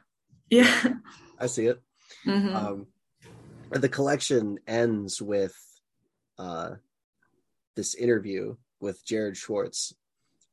[0.50, 0.94] Yeah.
[1.40, 1.82] I see it.
[2.26, 2.56] Mm-hmm.
[2.56, 2.88] Um,
[3.72, 5.56] the collection ends with
[6.38, 6.72] uh,
[7.76, 9.94] this interview with Jerrod Schwarz.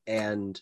[0.06, 0.60] And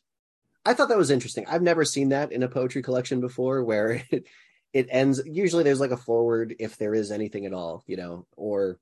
[0.65, 1.47] I thought that was interesting.
[1.49, 4.27] I've never seen that in a poetry collection before where it,
[4.73, 5.21] it ends.
[5.27, 8.79] Usually there's like a foreword if there is anything at all, you know, or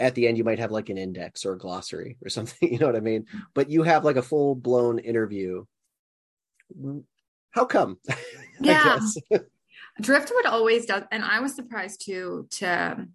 [0.00, 2.78] at the end you might have like an index or a glossary or something you
[2.78, 3.26] know what i mean?
[3.54, 5.64] But you have like a full blown interview
[7.50, 7.98] how come?
[8.62, 8.98] Yeah.
[10.02, 13.06] driftwood always does and i was surprised too to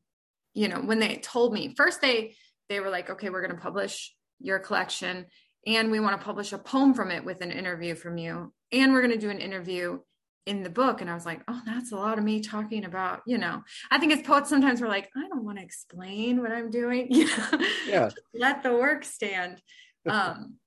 [0.56, 2.34] you know when they told me first they
[2.68, 5.28] they were like okay we're going to publish your collection
[5.66, 8.54] and we want to publish a poem from it with an interview from you.
[8.72, 10.00] And we're going to do an interview
[10.46, 11.02] in the book.
[11.02, 13.64] And i was like oh that's a lot of me talking about you know.
[13.90, 17.08] I think as poets sometimes we're like i don't want to explain what i'm doing
[17.12, 17.60] you know?
[17.88, 18.10] Yeah.
[18.34, 19.62] Let the work stand.
[20.08, 20.58] Um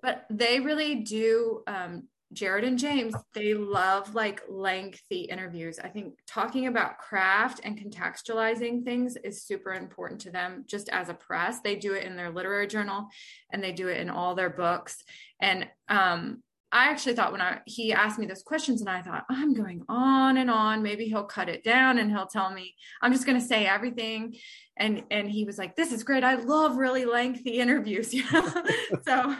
[0.00, 2.04] but they really do um
[2.36, 5.78] jerrod and james they love like lengthy interviews.
[5.78, 11.08] I think talking about craft and contextualizing things is super important to them just as
[11.08, 11.60] a press.
[11.60, 13.08] They do it in their literary journal
[13.52, 15.02] and they do it in all their books.
[15.40, 19.24] And um I actually thought when I he asked me those questions and I thought
[19.30, 20.82] I'm going on and on.
[20.82, 24.36] Maybe he'll cut it down and he'll tell me I'm just going to say everything.
[24.76, 26.24] And and he was like this is great.
[26.24, 28.52] I love really lengthy interviews you know?
[29.06, 29.36] So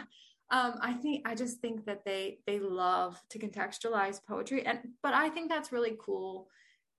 [0.49, 5.13] um, I think I just think that they they love to contextualize poetry and but
[5.13, 6.47] I think that's really cool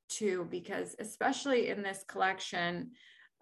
[0.08, 2.90] too because especially in this collection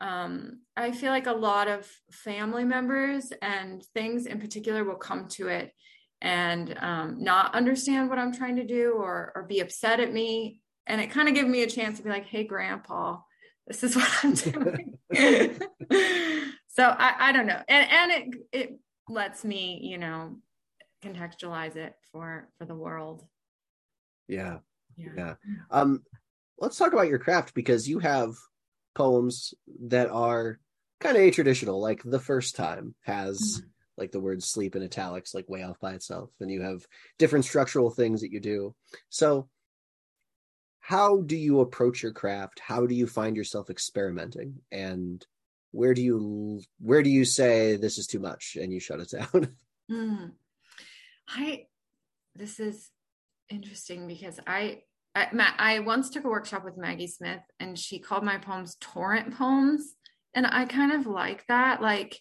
[0.00, 5.28] um, I feel like a lot of family members and things in particular will come
[5.28, 5.72] to it
[6.20, 10.60] and um, not understand what I'm trying to do or, or be upset at me.
[10.86, 13.18] And it kind of gave me a chance to be like, hey, grandpa,
[13.66, 14.98] this is what I'm doing.
[16.68, 17.60] so I, I don't know.
[17.68, 20.36] And, and it, it lets me, you know,
[21.02, 23.24] contextualize it for, for the world.
[24.28, 24.58] Yeah.
[24.96, 25.12] Yeah.
[25.16, 25.34] yeah.
[25.70, 26.02] Um,
[26.58, 28.34] let's talk about your craft because you have
[28.94, 30.58] poems that are
[31.00, 33.66] kind of a traditional, like the first time has mm-hmm
[33.96, 36.86] like the word sleep in italics like way off by itself and you have
[37.18, 38.74] different structural things that you do
[39.08, 39.48] so
[40.80, 45.26] how do you approach your craft how do you find yourself experimenting and
[45.76, 49.10] where do you where do you say this is too much and you shut it
[49.10, 49.56] down
[49.90, 50.30] mm.
[51.28, 51.64] i
[52.34, 52.90] this is
[53.50, 54.78] interesting because i
[55.14, 58.76] I, Matt, I once took a workshop with Maggie Smith and she called my poems
[58.82, 59.94] torrent poems.
[60.34, 61.80] And I kind of like that.
[61.80, 62.20] Like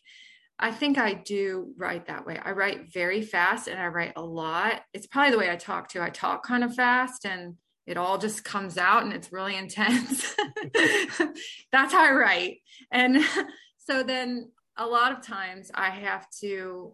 [0.58, 2.40] I think I do write that way.
[2.42, 4.82] I write very fast and I write a lot.
[4.94, 6.02] It's probably the way I talk too.
[6.02, 10.36] I talk kind of fast and it all just comes out and it's really intense.
[11.72, 12.58] That's how I write.
[12.92, 13.24] And
[13.78, 16.94] so then a lot of times I have to,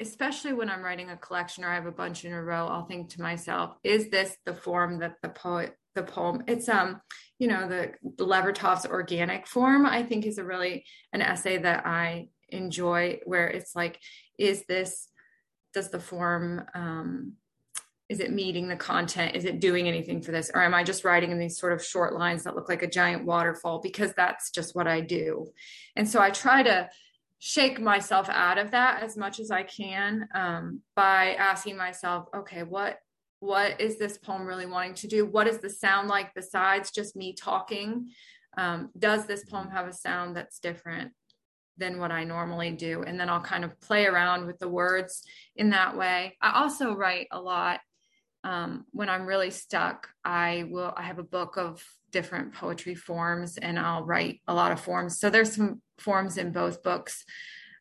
[0.00, 2.86] especially when I'm writing a collection or I have a bunch in a row, I'll
[2.86, 7.00] think to myself, is this the form that the poet the poem it's um
[7.38, 7.90] you know the,
[8.22, 13.74] levertov's organic form i think is a really an essay that i enjoy where it's
[13.74, 13.98] like
[14.38, 15.08] is this
[15.74, 17.32] does the form um
[18.08, 21.04] is it meeting the content is it doing anything for this or am i just
[21.04, 24.50] writing in these sort of short lines that look like a giant waterfall because that's
[24.50, 25.46] just what i do
[25.96, 26.88] and so i try to
[27.38, 32.62] shake myself out of that as much as i can um, by asking myself okay
[32.62, 32.98] what
[33.40, 37.16] what is this poem really wanting to do what does the sound like besides just
[37.16, 38.08] me talking
[38.56, 41.12] um, does this poem have a sound that's different
[41.78, 43.02] than what I normally do.
[43.02, 45.22] And then I'll kind of play around with the words
[45.56, 46.36] in that way.
[46.40, 47.80] I also write a lot.
[48.46, 51.82] Um, when I'm really stuck, I will, I have a book of
[52.12, 55.18] different poetry forms and I'll write a lot of forms.
[55.18, 57.24] So there's some forms in both books.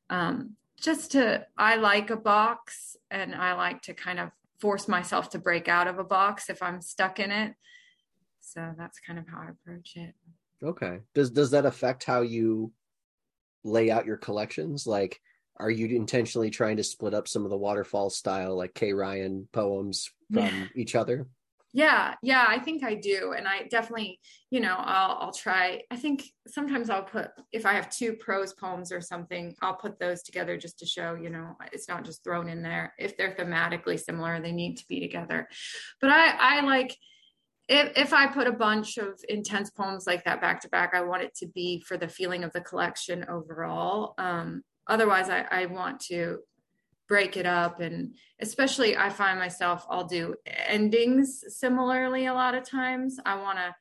[0.09, 5.29] Um, just to, I like a box and I like to kind of force myself
[5.29, 7.53] to break out of a box if I'm stuck in it.
[8.39, 10.15] So that's kind of how I approach it.
[10.63, 10.97] Okay.
[11.13, 12.71] Does does that affect how you
[13.63, 14.87] lay out your collections?
[14.87, 15.21] Like,
[15.57, 19.47] are you intentionally trying to split up some of the waterfall style, like Kay Ryan
[19.51, 20.65] poems from yeah.
[20.75, 21.27] each other?
[21.75, 25.81] Yeah, yeah, I think I do, and I definitely, you know, I'll I'll try.
[25.91, 29.99] I think sometimes I'll put if I have two prose poems or something, I'll put
[29.99, 32.93] those together just to show, you know, it's not just thrown in there.
[32.97, 35.49] If they're thematically similar, they need to be together.
[35.99, 36.95] But I I like
[37.67, 41.01] if if I put a bunch of intense poems like that back to back, I
[41.01, 44.13] want it to be for the feeling of the collection overall.
[44.17, 46.39] Um, otherwise, I, I want to
[47.07, 52.67] break it up, and especially I find myself I'll do endings similarly a lot of
[52.67, 53.19] times.
[53.25, 53.75] I want to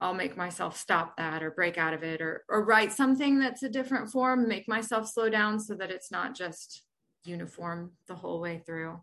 [0.00, 3.62] I'll make myself stop that or break out of it or or write something that's
[3.62, 6.82] a different form, make myself slow down so that it's not just
[7.24, 9.00] uniform the whole way through.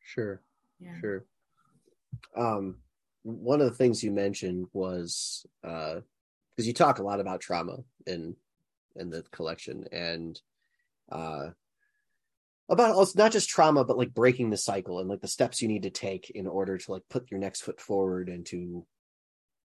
[0.00, 0.42] Sure.
[0.80, 0.98] Yeah.
[1.00, 1.24] Sure.
[2.36, 2.76] Um
[3.22, 6.00] one of the things you mentioned was uh
[6.54, 8.36] because you talk a lot about trauma in
[8.96, 10.40] in the collection and
[11.10, 11.48] uh
[12.68, 15.68] about also not just trauma but like breaking the cycle and like the steps you
[15.68, 18.86] need to take in order to like put your next foot forward and to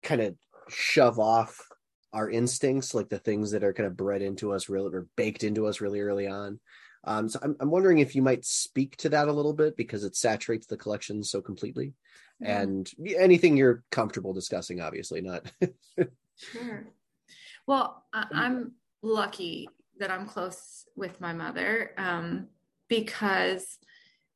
[0.04, 0.36] kind of
[0.70, 1.68] shove off
[2.14, 5.44] our instincts, like the things that are kind of bred into us, really or baked
[5.44, 6.60] into us really early on.
[7.04, 10.04] Um, so I'm, I'm wondering if you might speak to that a little bit because
[10.04, 11.94] it saturates the collection so completely.
[12.44, 15.52] And anything you're comfortable discussing, obviously not.
[16.38, 16.88] sure.
[17.68, 22.48] Well, I, I'm lucky that I'm close with my mother um,
[22.88, 23.78] because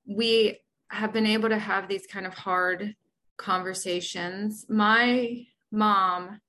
[0.07, 0.59] we
[0.89, 2.95] have been able to have these kind of hard
[3.37, 4.65] conversations.
[4.69, 6.39] My mom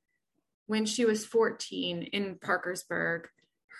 [0.67, 3.29] when she was 14 in Parkersburg.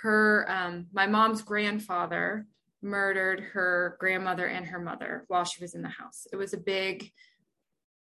[0.03, 2.47] Her, um, my mom's grandfather
[2.83, 6.27] murdered her grandmother and her mother while she was in the house.
[6.33, 7.11] It was a big,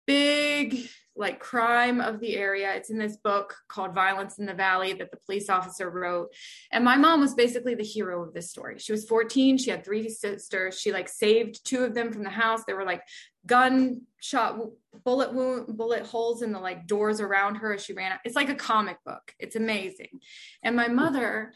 [0.07, 2.75] big like crime of the area.
[2.75, 6.35] It's in this book called Violence in the Valley that the police officer wrote.
[6.73, 8.79] And my mom was basically the hero of this story.
[8.79, 9.59] She was 14.
[9.59, 10.81] She had three sisters.
[10.81, 12.65] She like saved two of them from the house.
[12.67, 13.03] They were like
[13.47, 14.59] gunshot
[15.05, 18.49] bullet wound bullet holes in the like doors around her as she ran it's like
[18.49, 20.21] a comic book it's amazing
[20.63, 21.53] and my mother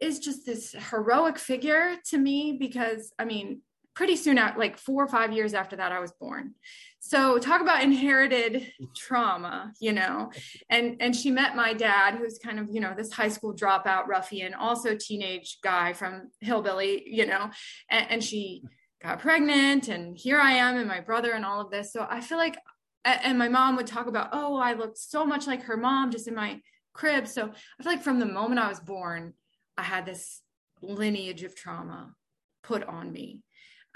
[0.00, 3.60] is just this heroic figure to me because i mean
[3.96, 6.54] pretty soon out like four or five years after that i was born
[7.00, 10.30] so talk about inherited trauma you know
[10.70, 14.06] and and she met my dad who's kind of you know this high school dropout
[14.06, 17.50] ruffian also teenage guy from hillbilly you know
[17.90, 18.62] and, and she
[19.02, 21.92] got pregnant and here I am and my brother and all of this.
[21.92, 22.58] So I feel like,
[23.04, 26.26] and my mom would talk about, oh, I looked so much like her mom just
[26.26, 26.60] in my
[26.92, 27.28] crib.
[27.28, 29.34] So I feel like from the moment I was born,
[29.76, 30.40] I had this
[30.82, 32.14] lineage of trauma
[32.62, 33.42] put on me.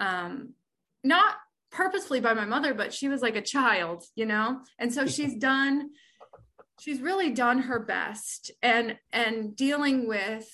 [0.01, 0.55] Um,
[1.05, 1.37] not
[1.71, 4.61] purposefully by my mother, but she was like a child, you know?
[4.79, 5.91] And so she's done,
[6.81, 10.49] she's really done her best and, and dealing with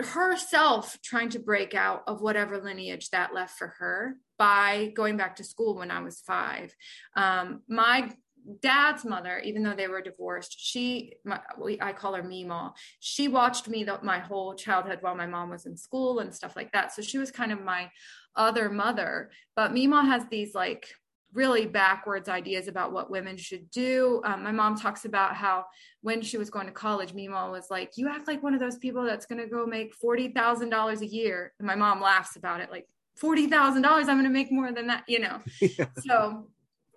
[0.00, 5.36] herself trying to break out of whatever lineage that left for her by going back
[5.36, 6.74] to school when I was five.
[7.16, 8.12] Um, my
[8.60, 11.40] dad's mother, even though they were divorced, she, my,
[11.80, 15.66] I call her Mima, She watched me the, my whole childhood while my mom was
[15.66, 16.92] in school and stuff like that.
[16.92, 17.90] So she was kind of my
[18.36, 19.30] other mother.
[19.56, 20.88] But Mima has these like
[21.32, 24.22] really backwards ideas about what women should do.
[24.24, 25.64] Um, my mom talks about how
[26.00, 28.78] when she was going to college, Mima was like, "You act like one of those
[28.78, 32.36] people that's going to go make forty thousand dollars a year." And my mom laughs
[32.36, 32.86] about it, like
[33.16, 34.08] forty thousand dollars.
[34.08, 35.40] I'm going to make more than that, you know.
[35.60, 35.86] Yeah.
[36.06, 36.48] So,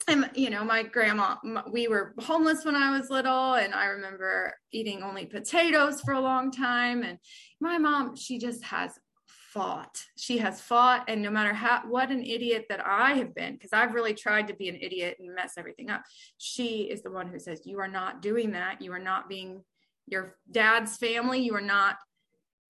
[0.08, 1.36] and you know, my grandma,
[1.70, 6.22] we were homeless when I was little, and I remember eating only potatoes for a
[6.22, 7.03] long time.
[7.03, 7.18] And
[7.60, 8.97] my mom, she just has
[9.28, 10.03] fought.
[10.18, 13.74] She has fought, and no matter how what an idiot that I have been, because
[13.74, 16.03] I've really tried to be an idiot and mess everything up.
[16.38, 18.82] She is the one who says, "You are not doing that.
[18.82, 19.64] You are not being
[20.05, 21.39] your dad's family.
[21.39, 21.97] You are not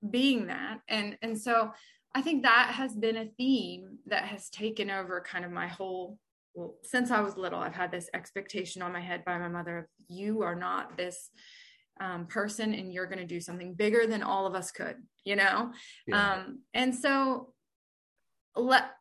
[0.10, 1.72] being that." And and so
[2.16, 6.18] I think that has been a theme that has taken over kind of my whole.
[6.58, 9.78] Well, since I was little, I've had this expectation on my head by my mother
[9.78, 11.30] of you are not this
[12.00, 15.36] um, person and you're going to do something bigger than all of us could you
[15.36, 15.72] know
[16.06, 16.34] yeah.
[16.34, 17.54] um, and so
[18.56, 18.92] let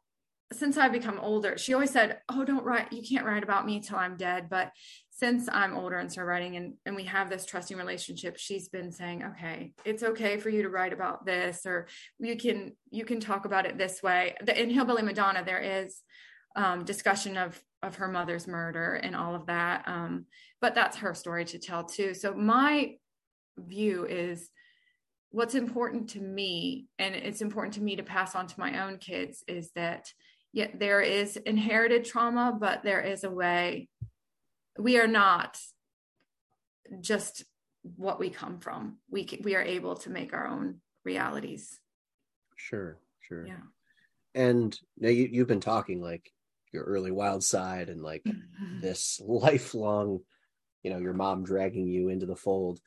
[0.53, 3.81] since i've become older she always said oh don't write you can't write about me
[3.81, 4.71] till i'm dead but
[5.11, 8.93] since i'm older and start writing and, and we have this trusting relationship she's been
[8.93, 11.89] saying okay it's okay for you to write about this or
[12.19, 16.03] you can you can talk about it this way in hillbilly madonna there is
[16.57, 19.85] um, discussion of of her mother's murder and all of that.
[19.87, 20.25] Um,
[20.61, 22.15] but that's her story to tell too.
[22.15, 22.97] So my
[23.59, 24.49] view is
[25.31, 28.99] what's important to me and it's important to me to pass on to my own
[28.99, 30.13] kids is that
[30.53, 33.89] yeah there is inherited trauma but there is a way.
[34.79, 35.59] We are not
[37.01, 37.45] just
[37.83, 38.99] what we come from.
[39.11, 41.79] We we are able to make our own realities.
[42.57, 43.47] Sure sure.
[43.47, 43.63] Yeah.
[44.35, 46.31] And now you, you've been talking like
[46.77, 48.81] your early wild side and like mm-hmm.
[48.81, 50.21] this lifelong
[50.83, 52.81] you know your mom dragging you into the fold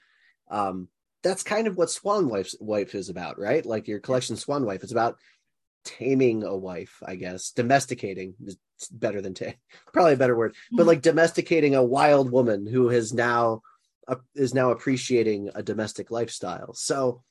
[0.49, 0.87] um
[1.21, 4.83] that's kind of what swan wife's wife is about right like your collection swan wife
[4.83, 5.17] it's about
[5.83, 7.51] taming a wife, I guess.
[7.51, 8.57] Domesticating is
[8.91, 9.53] better than ta-
[9.93, 13.61] probably a better word, but like domesticating a wild woman who has now
[14.07, 16.73] uh, is now appreciating a domestic lifestyle.
[16.73, 17.23] So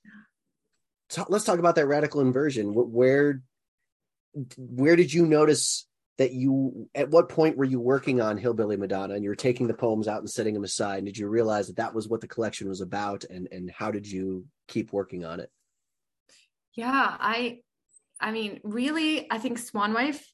[1.11, 2.73] t- let's talk about that radical inversion.
[2.75, 3.43] Where
[4.57, 5.87] where did you notice
[6.19, 9.69] that you at what point were you working on hillbilly madonna and you were taking
[9.69, 10.99] the poems out and setting them aside?
[10.99, 13.91] And did you realize that that was what the collection was about and and how
[13.91, 15.51] did you keep working on it?
[16.75, 17.59] Yeah i
[18.21, 20.33] i mean really i think swan wife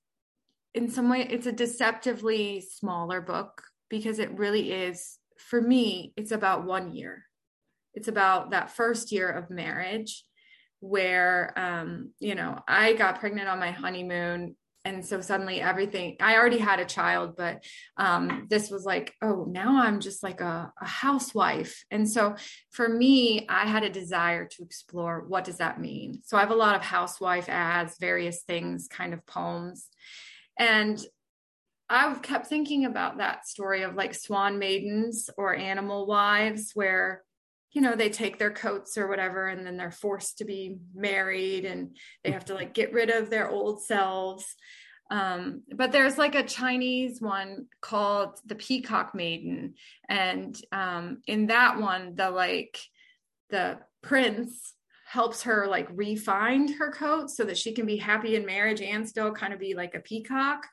[0.74, 6.32] in some way it's a deceptively smaller book because it really is for me it's
[6.32, 7.24] about one year.
[7.92, 10.24] It's about that first year of marriage
[10.80, 14.54] where um you know i got pregnant on my honeymoon
[14.84, 17.64] and so suddenly everything i already had a child but
[17.96, 21.84] um, this was like oh now i'm just like a, a, housewife.
[21.90, 22.36] And so
[22.70, 26.20] for me i had a desire to explore what does that mean?
[26.24, 29.88] So i have a lot of housewife ads various things kind of poems.
[30.58, 31.04] And
[31.88, 37.22] i've kept thinking about that story of like swan maidens or animal wives where
[37.74, 41.64] you know they take their coats or whatever and then they're forced to be married
[41.64, 44.54] and they have to like get rid of their old selves.
[45.10, 49.74] Um, but there's like a chinese one called the peacock maiden
[50.08, 52.78] and um, in that one the like
[53.50, 54.72] the prince
[55.06, 59.06] helps her like refine her coat so that she can be happy in marriage and
[59.06, 60.66] still kind of be like a peacock.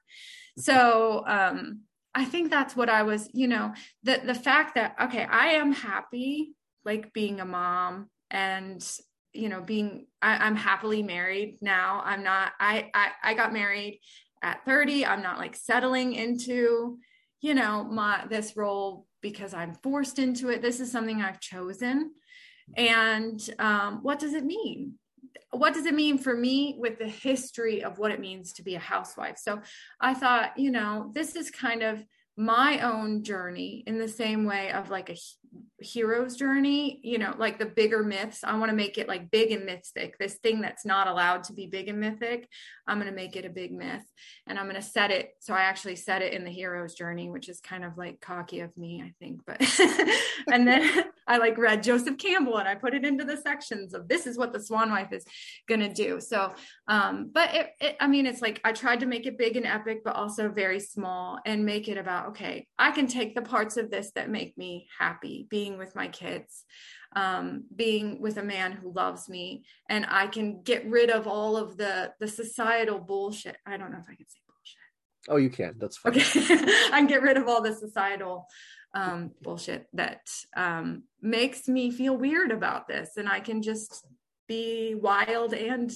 [0.58, 1.82] So um
[2.14, 3.74] i think that's what i was you know
[4.04, 6.54] the the fact that okay i am happy
[6.86, 8.86] like being a mom and
[9.34, 12.02] you know being I, am happily married now.
[12.04, 14.00] I'm not I, I i got married
[14.44, 16.98] at 30 i'm not like settling into
[17.42, 20.62] you know my this role because i'm forced into it.
[20.62, 22.12] This is something i've chosen.
[22.78, 24.94] And um, what does it mean?
[25.50, 28.76] What does it mean for me with the history of what it means to be
[28.76, 29.38] a housewife?
[29.38, 29.62] So
[30.00, 32.04] i thought you know this is kind of
[32.38, 35.18] my own journey in the same way of like a
[35.80, 39.52] hero's journey you know like the bigger myths i want to make it like big
[39.52, 42.48] and mythic this thing that's not allowed to be big and mythic
[42.88, 44.04] i'm going to make it a big myth.
[44.48, 47.30] And i'm going to set it so i actually set it in the hero's journey
[47.30, 49.60] which is kind of like cocky of me i think but
[50.52, 54.08] and then i like read joseph campbell and i put it into the sections of
[54.08, 55.26] this is what the swan wife is
[55.68, 56.20] going to do.
[56.20, 56.54] So
[56.88, 59.66] um but it, it i mean it's like i tried to make it big and
[59.66, 63.78] epic but also very small and make it about okay i can take the parts
[63.78, 66.66] of this that make me happy being being with my kids,
[67.16, 71.58] um, being with a man who loves me, and I can get rid of all
[71.58, 73.58] of the the societal bullshit.
[73.66, 75.30] I don't know if I can say bullshit.
[75.30, 75.76] Oh, you can.
[75.78, 76.14] That's fine.
[76.14, 78.48] Okay, I can get rid of all the societal
[78.94, 80.22] um, bullshit that
[80.56, 84.06] um, makes me feel weird about this, and I can just
[84.48, 85.92] be wild and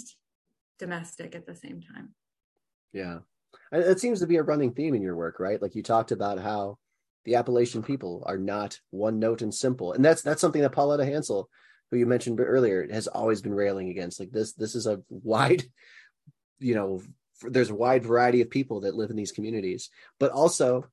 [0.80, 2.14] domestic at the same time.
[2.94, 3.20] Yeah.
[3.72, 5.62] It seems to be a running theme in your work, right?
[5.62, 6.78] Like you talked about how
[7.26, 11.06] the Appalachian people are not one note and simple, and that's that's something that Pauletta
[11.06, 11.50] Hansel,
[11.92, 14.20] who you mentioned earlier, has always been railing against.
[14.20, 15.64] Like this, this is a wide,
[16.60, 17.02] you know,
[17.42, 20.88] there's a wide variety of people that live in these communities, but also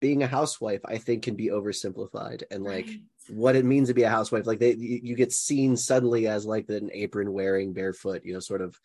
[0.00, 2.86] being a housewife, I think, can be oversimplified and like.
[2.86, 3.00] Right.
[3.30, 6.66] What it means to be a housewife, like they, you get seen suddenly as like
[6.70, 8.80] an apron wearing, barefoot, you know, sort of.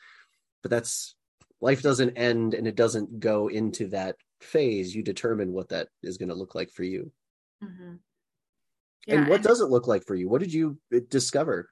[0.61, 1.15] But that's
[1.61, 6.17] life doesn't end, and it doesn't go into that phase, you determine what that is
[6.17, 7.11] going to look like for you.
[7.63, 7.95] Mm-hmm.
[9.07, 10.29] Yeah, and what and- does it look like for you?
[10.29, 11.69] What did you uh, discover?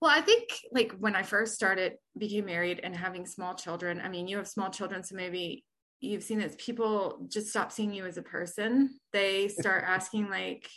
[0.00, 4.08] Well, I think like when I first started, became married and having small children, I
[4.08, 5.64] mean, you have small children, so maybe
[6.00, 8.98] you've seen this people just stop seeing you as a person.
[9.12, 10.68] They start asking like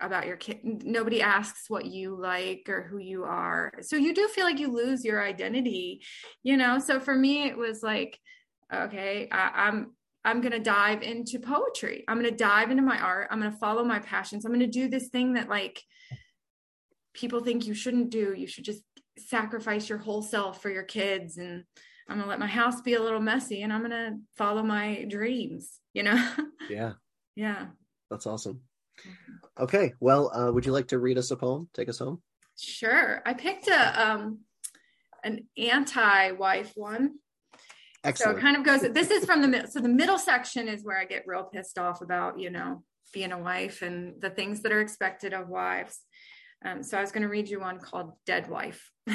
[0.00, 0.58] about your kid.
[0.62, 3.72] Nobody asks what you like or who you are.
[3.80, 6.02] So you do feel like you lose your identity,
[6.42, 6.78] you know?
[6.78, 8.18] So for me, it was like,
[8.72, 9.92] okay, I, I'm
[10.24, 12.04] I'm going to dive into poetry.
[12.08, 13.28] I'm going to dive into my art.
[13.30, 14.44] I'm going to follow my passions.
[14.44, 15.82] I'm going to do this thing that like
[17.12, 18.34] people think you shouldn't do.
[18.36, 18.82] You should just
[19.18, 21.64] sacrifice your whole self for your kids and
[22.08, 24.62] I'm going to let my house be a little messy and I'm going to follow
[24.62, 26.32] my dreams, you know?
[26.70, 26.92] Yeah.
[27.36, 27.66] yeah.
[28.10, 28.62] That's awesome.
[29.06, 29.62] Mm-hmm.
[29.64, 29.92] Okay.
[30.00, 31.68] Well, uh, would you like to read us a poem?
[31.74, 32.22] Take us home.
[32.58, 33.20] Sure.
[33.26, 34.38] I picked a um
[35.24, 37.16] an anti-wife one.
[38.04, 38.36] Excellent.
[38.36, 39.70] So it kind of goes, this is from the middle.
[39.70, 42.82] So the middle section is where I get real pissed off about, you know,
[43.12, 46.00] being a wife and the things that are expected of wives.
[46.64, 48.90] Um, so I was going to read you one called Dead Wife.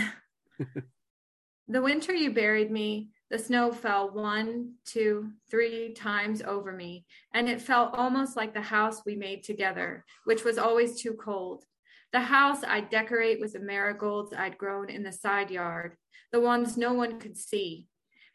[1.67, 7.47] the winter you buried me, the snow fell one, two, three times over me, and
[7.47, 11.63] it felt almost like the house we made together, which was always too cold.
[12.11, 15.95] The house I'd decorate with the marigolds I'd grown in the side yard,
[16.31, 17.87] the ones no one could see.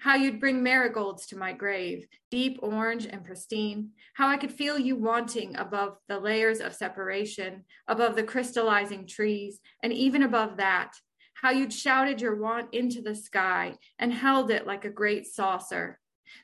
[0.04, 3.92] How you'd bring marigolds to my grave, deep orange and pristine.
[4.12, 9.60] How I could feel you wanting above the layers of separation, above the crystallizing trees,
[9.82, 10.92] and even above that.
[11.40, 15.98] How you'd shouted your want into the sky and held it like a great saucer.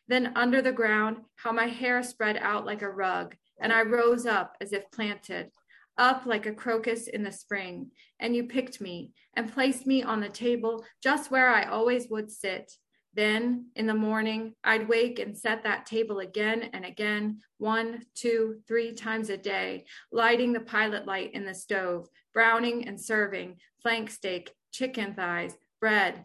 [0.09, 4.25] Then under the ground, how my hair spread out like a rug, and I rose
[4.25, 5.51] up as if planted,
[5.99, 7.91] up like a crocus in the spring,
[8.21, 12.31] and you picked me and placed me on the table just where I always would
[12.31, 12.73] sit.
[13.15, 18.61] Then in the morning, I'd wake and set that table again and again, one, two,
[18.69, 24.11] three times a day, lighting the pilot light in the stove, browning and serving, flank
[24.11, 26.25] steak, chicken thighs, bread.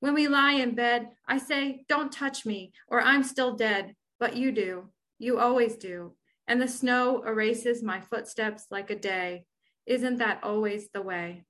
[0.00, 3.94] When we lie in bed, I say, Don't touch me, or I'm still dead.
[4.18, 4.88] But you do.
[5.18, 6.14] You always do
[6.48, 9.44] and the snow erases my footsteps like a day.
[9.86, 11.44] Isn't that always the way?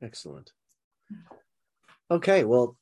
[0.00, 0.52] Excellent.
[2.10, 2.76] Okay, well,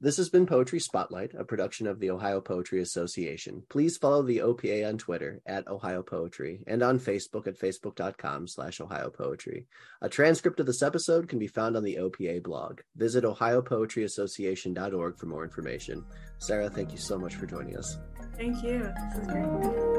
[0.00, 3.62] this has been Poetry Spotlight, a production of the Ohio Poetry Association.
[3.68, 8.80] Please follow the OPA on Twitter at Ohio Poetry and on Facebook at facebook.com slash
[8.80, 9.66] Ohio Poetry.
[10.00, 12.80] A transcript of this episode can be found on the OPA blog.
[12.96, 16.04] Visit ohiopoetryassociation.org for more information.
[16.38, 17.98] Sarah, thank you so much for joining us.
[18.36, 18.92] Thank you.
[19.10, 19.97] This is great.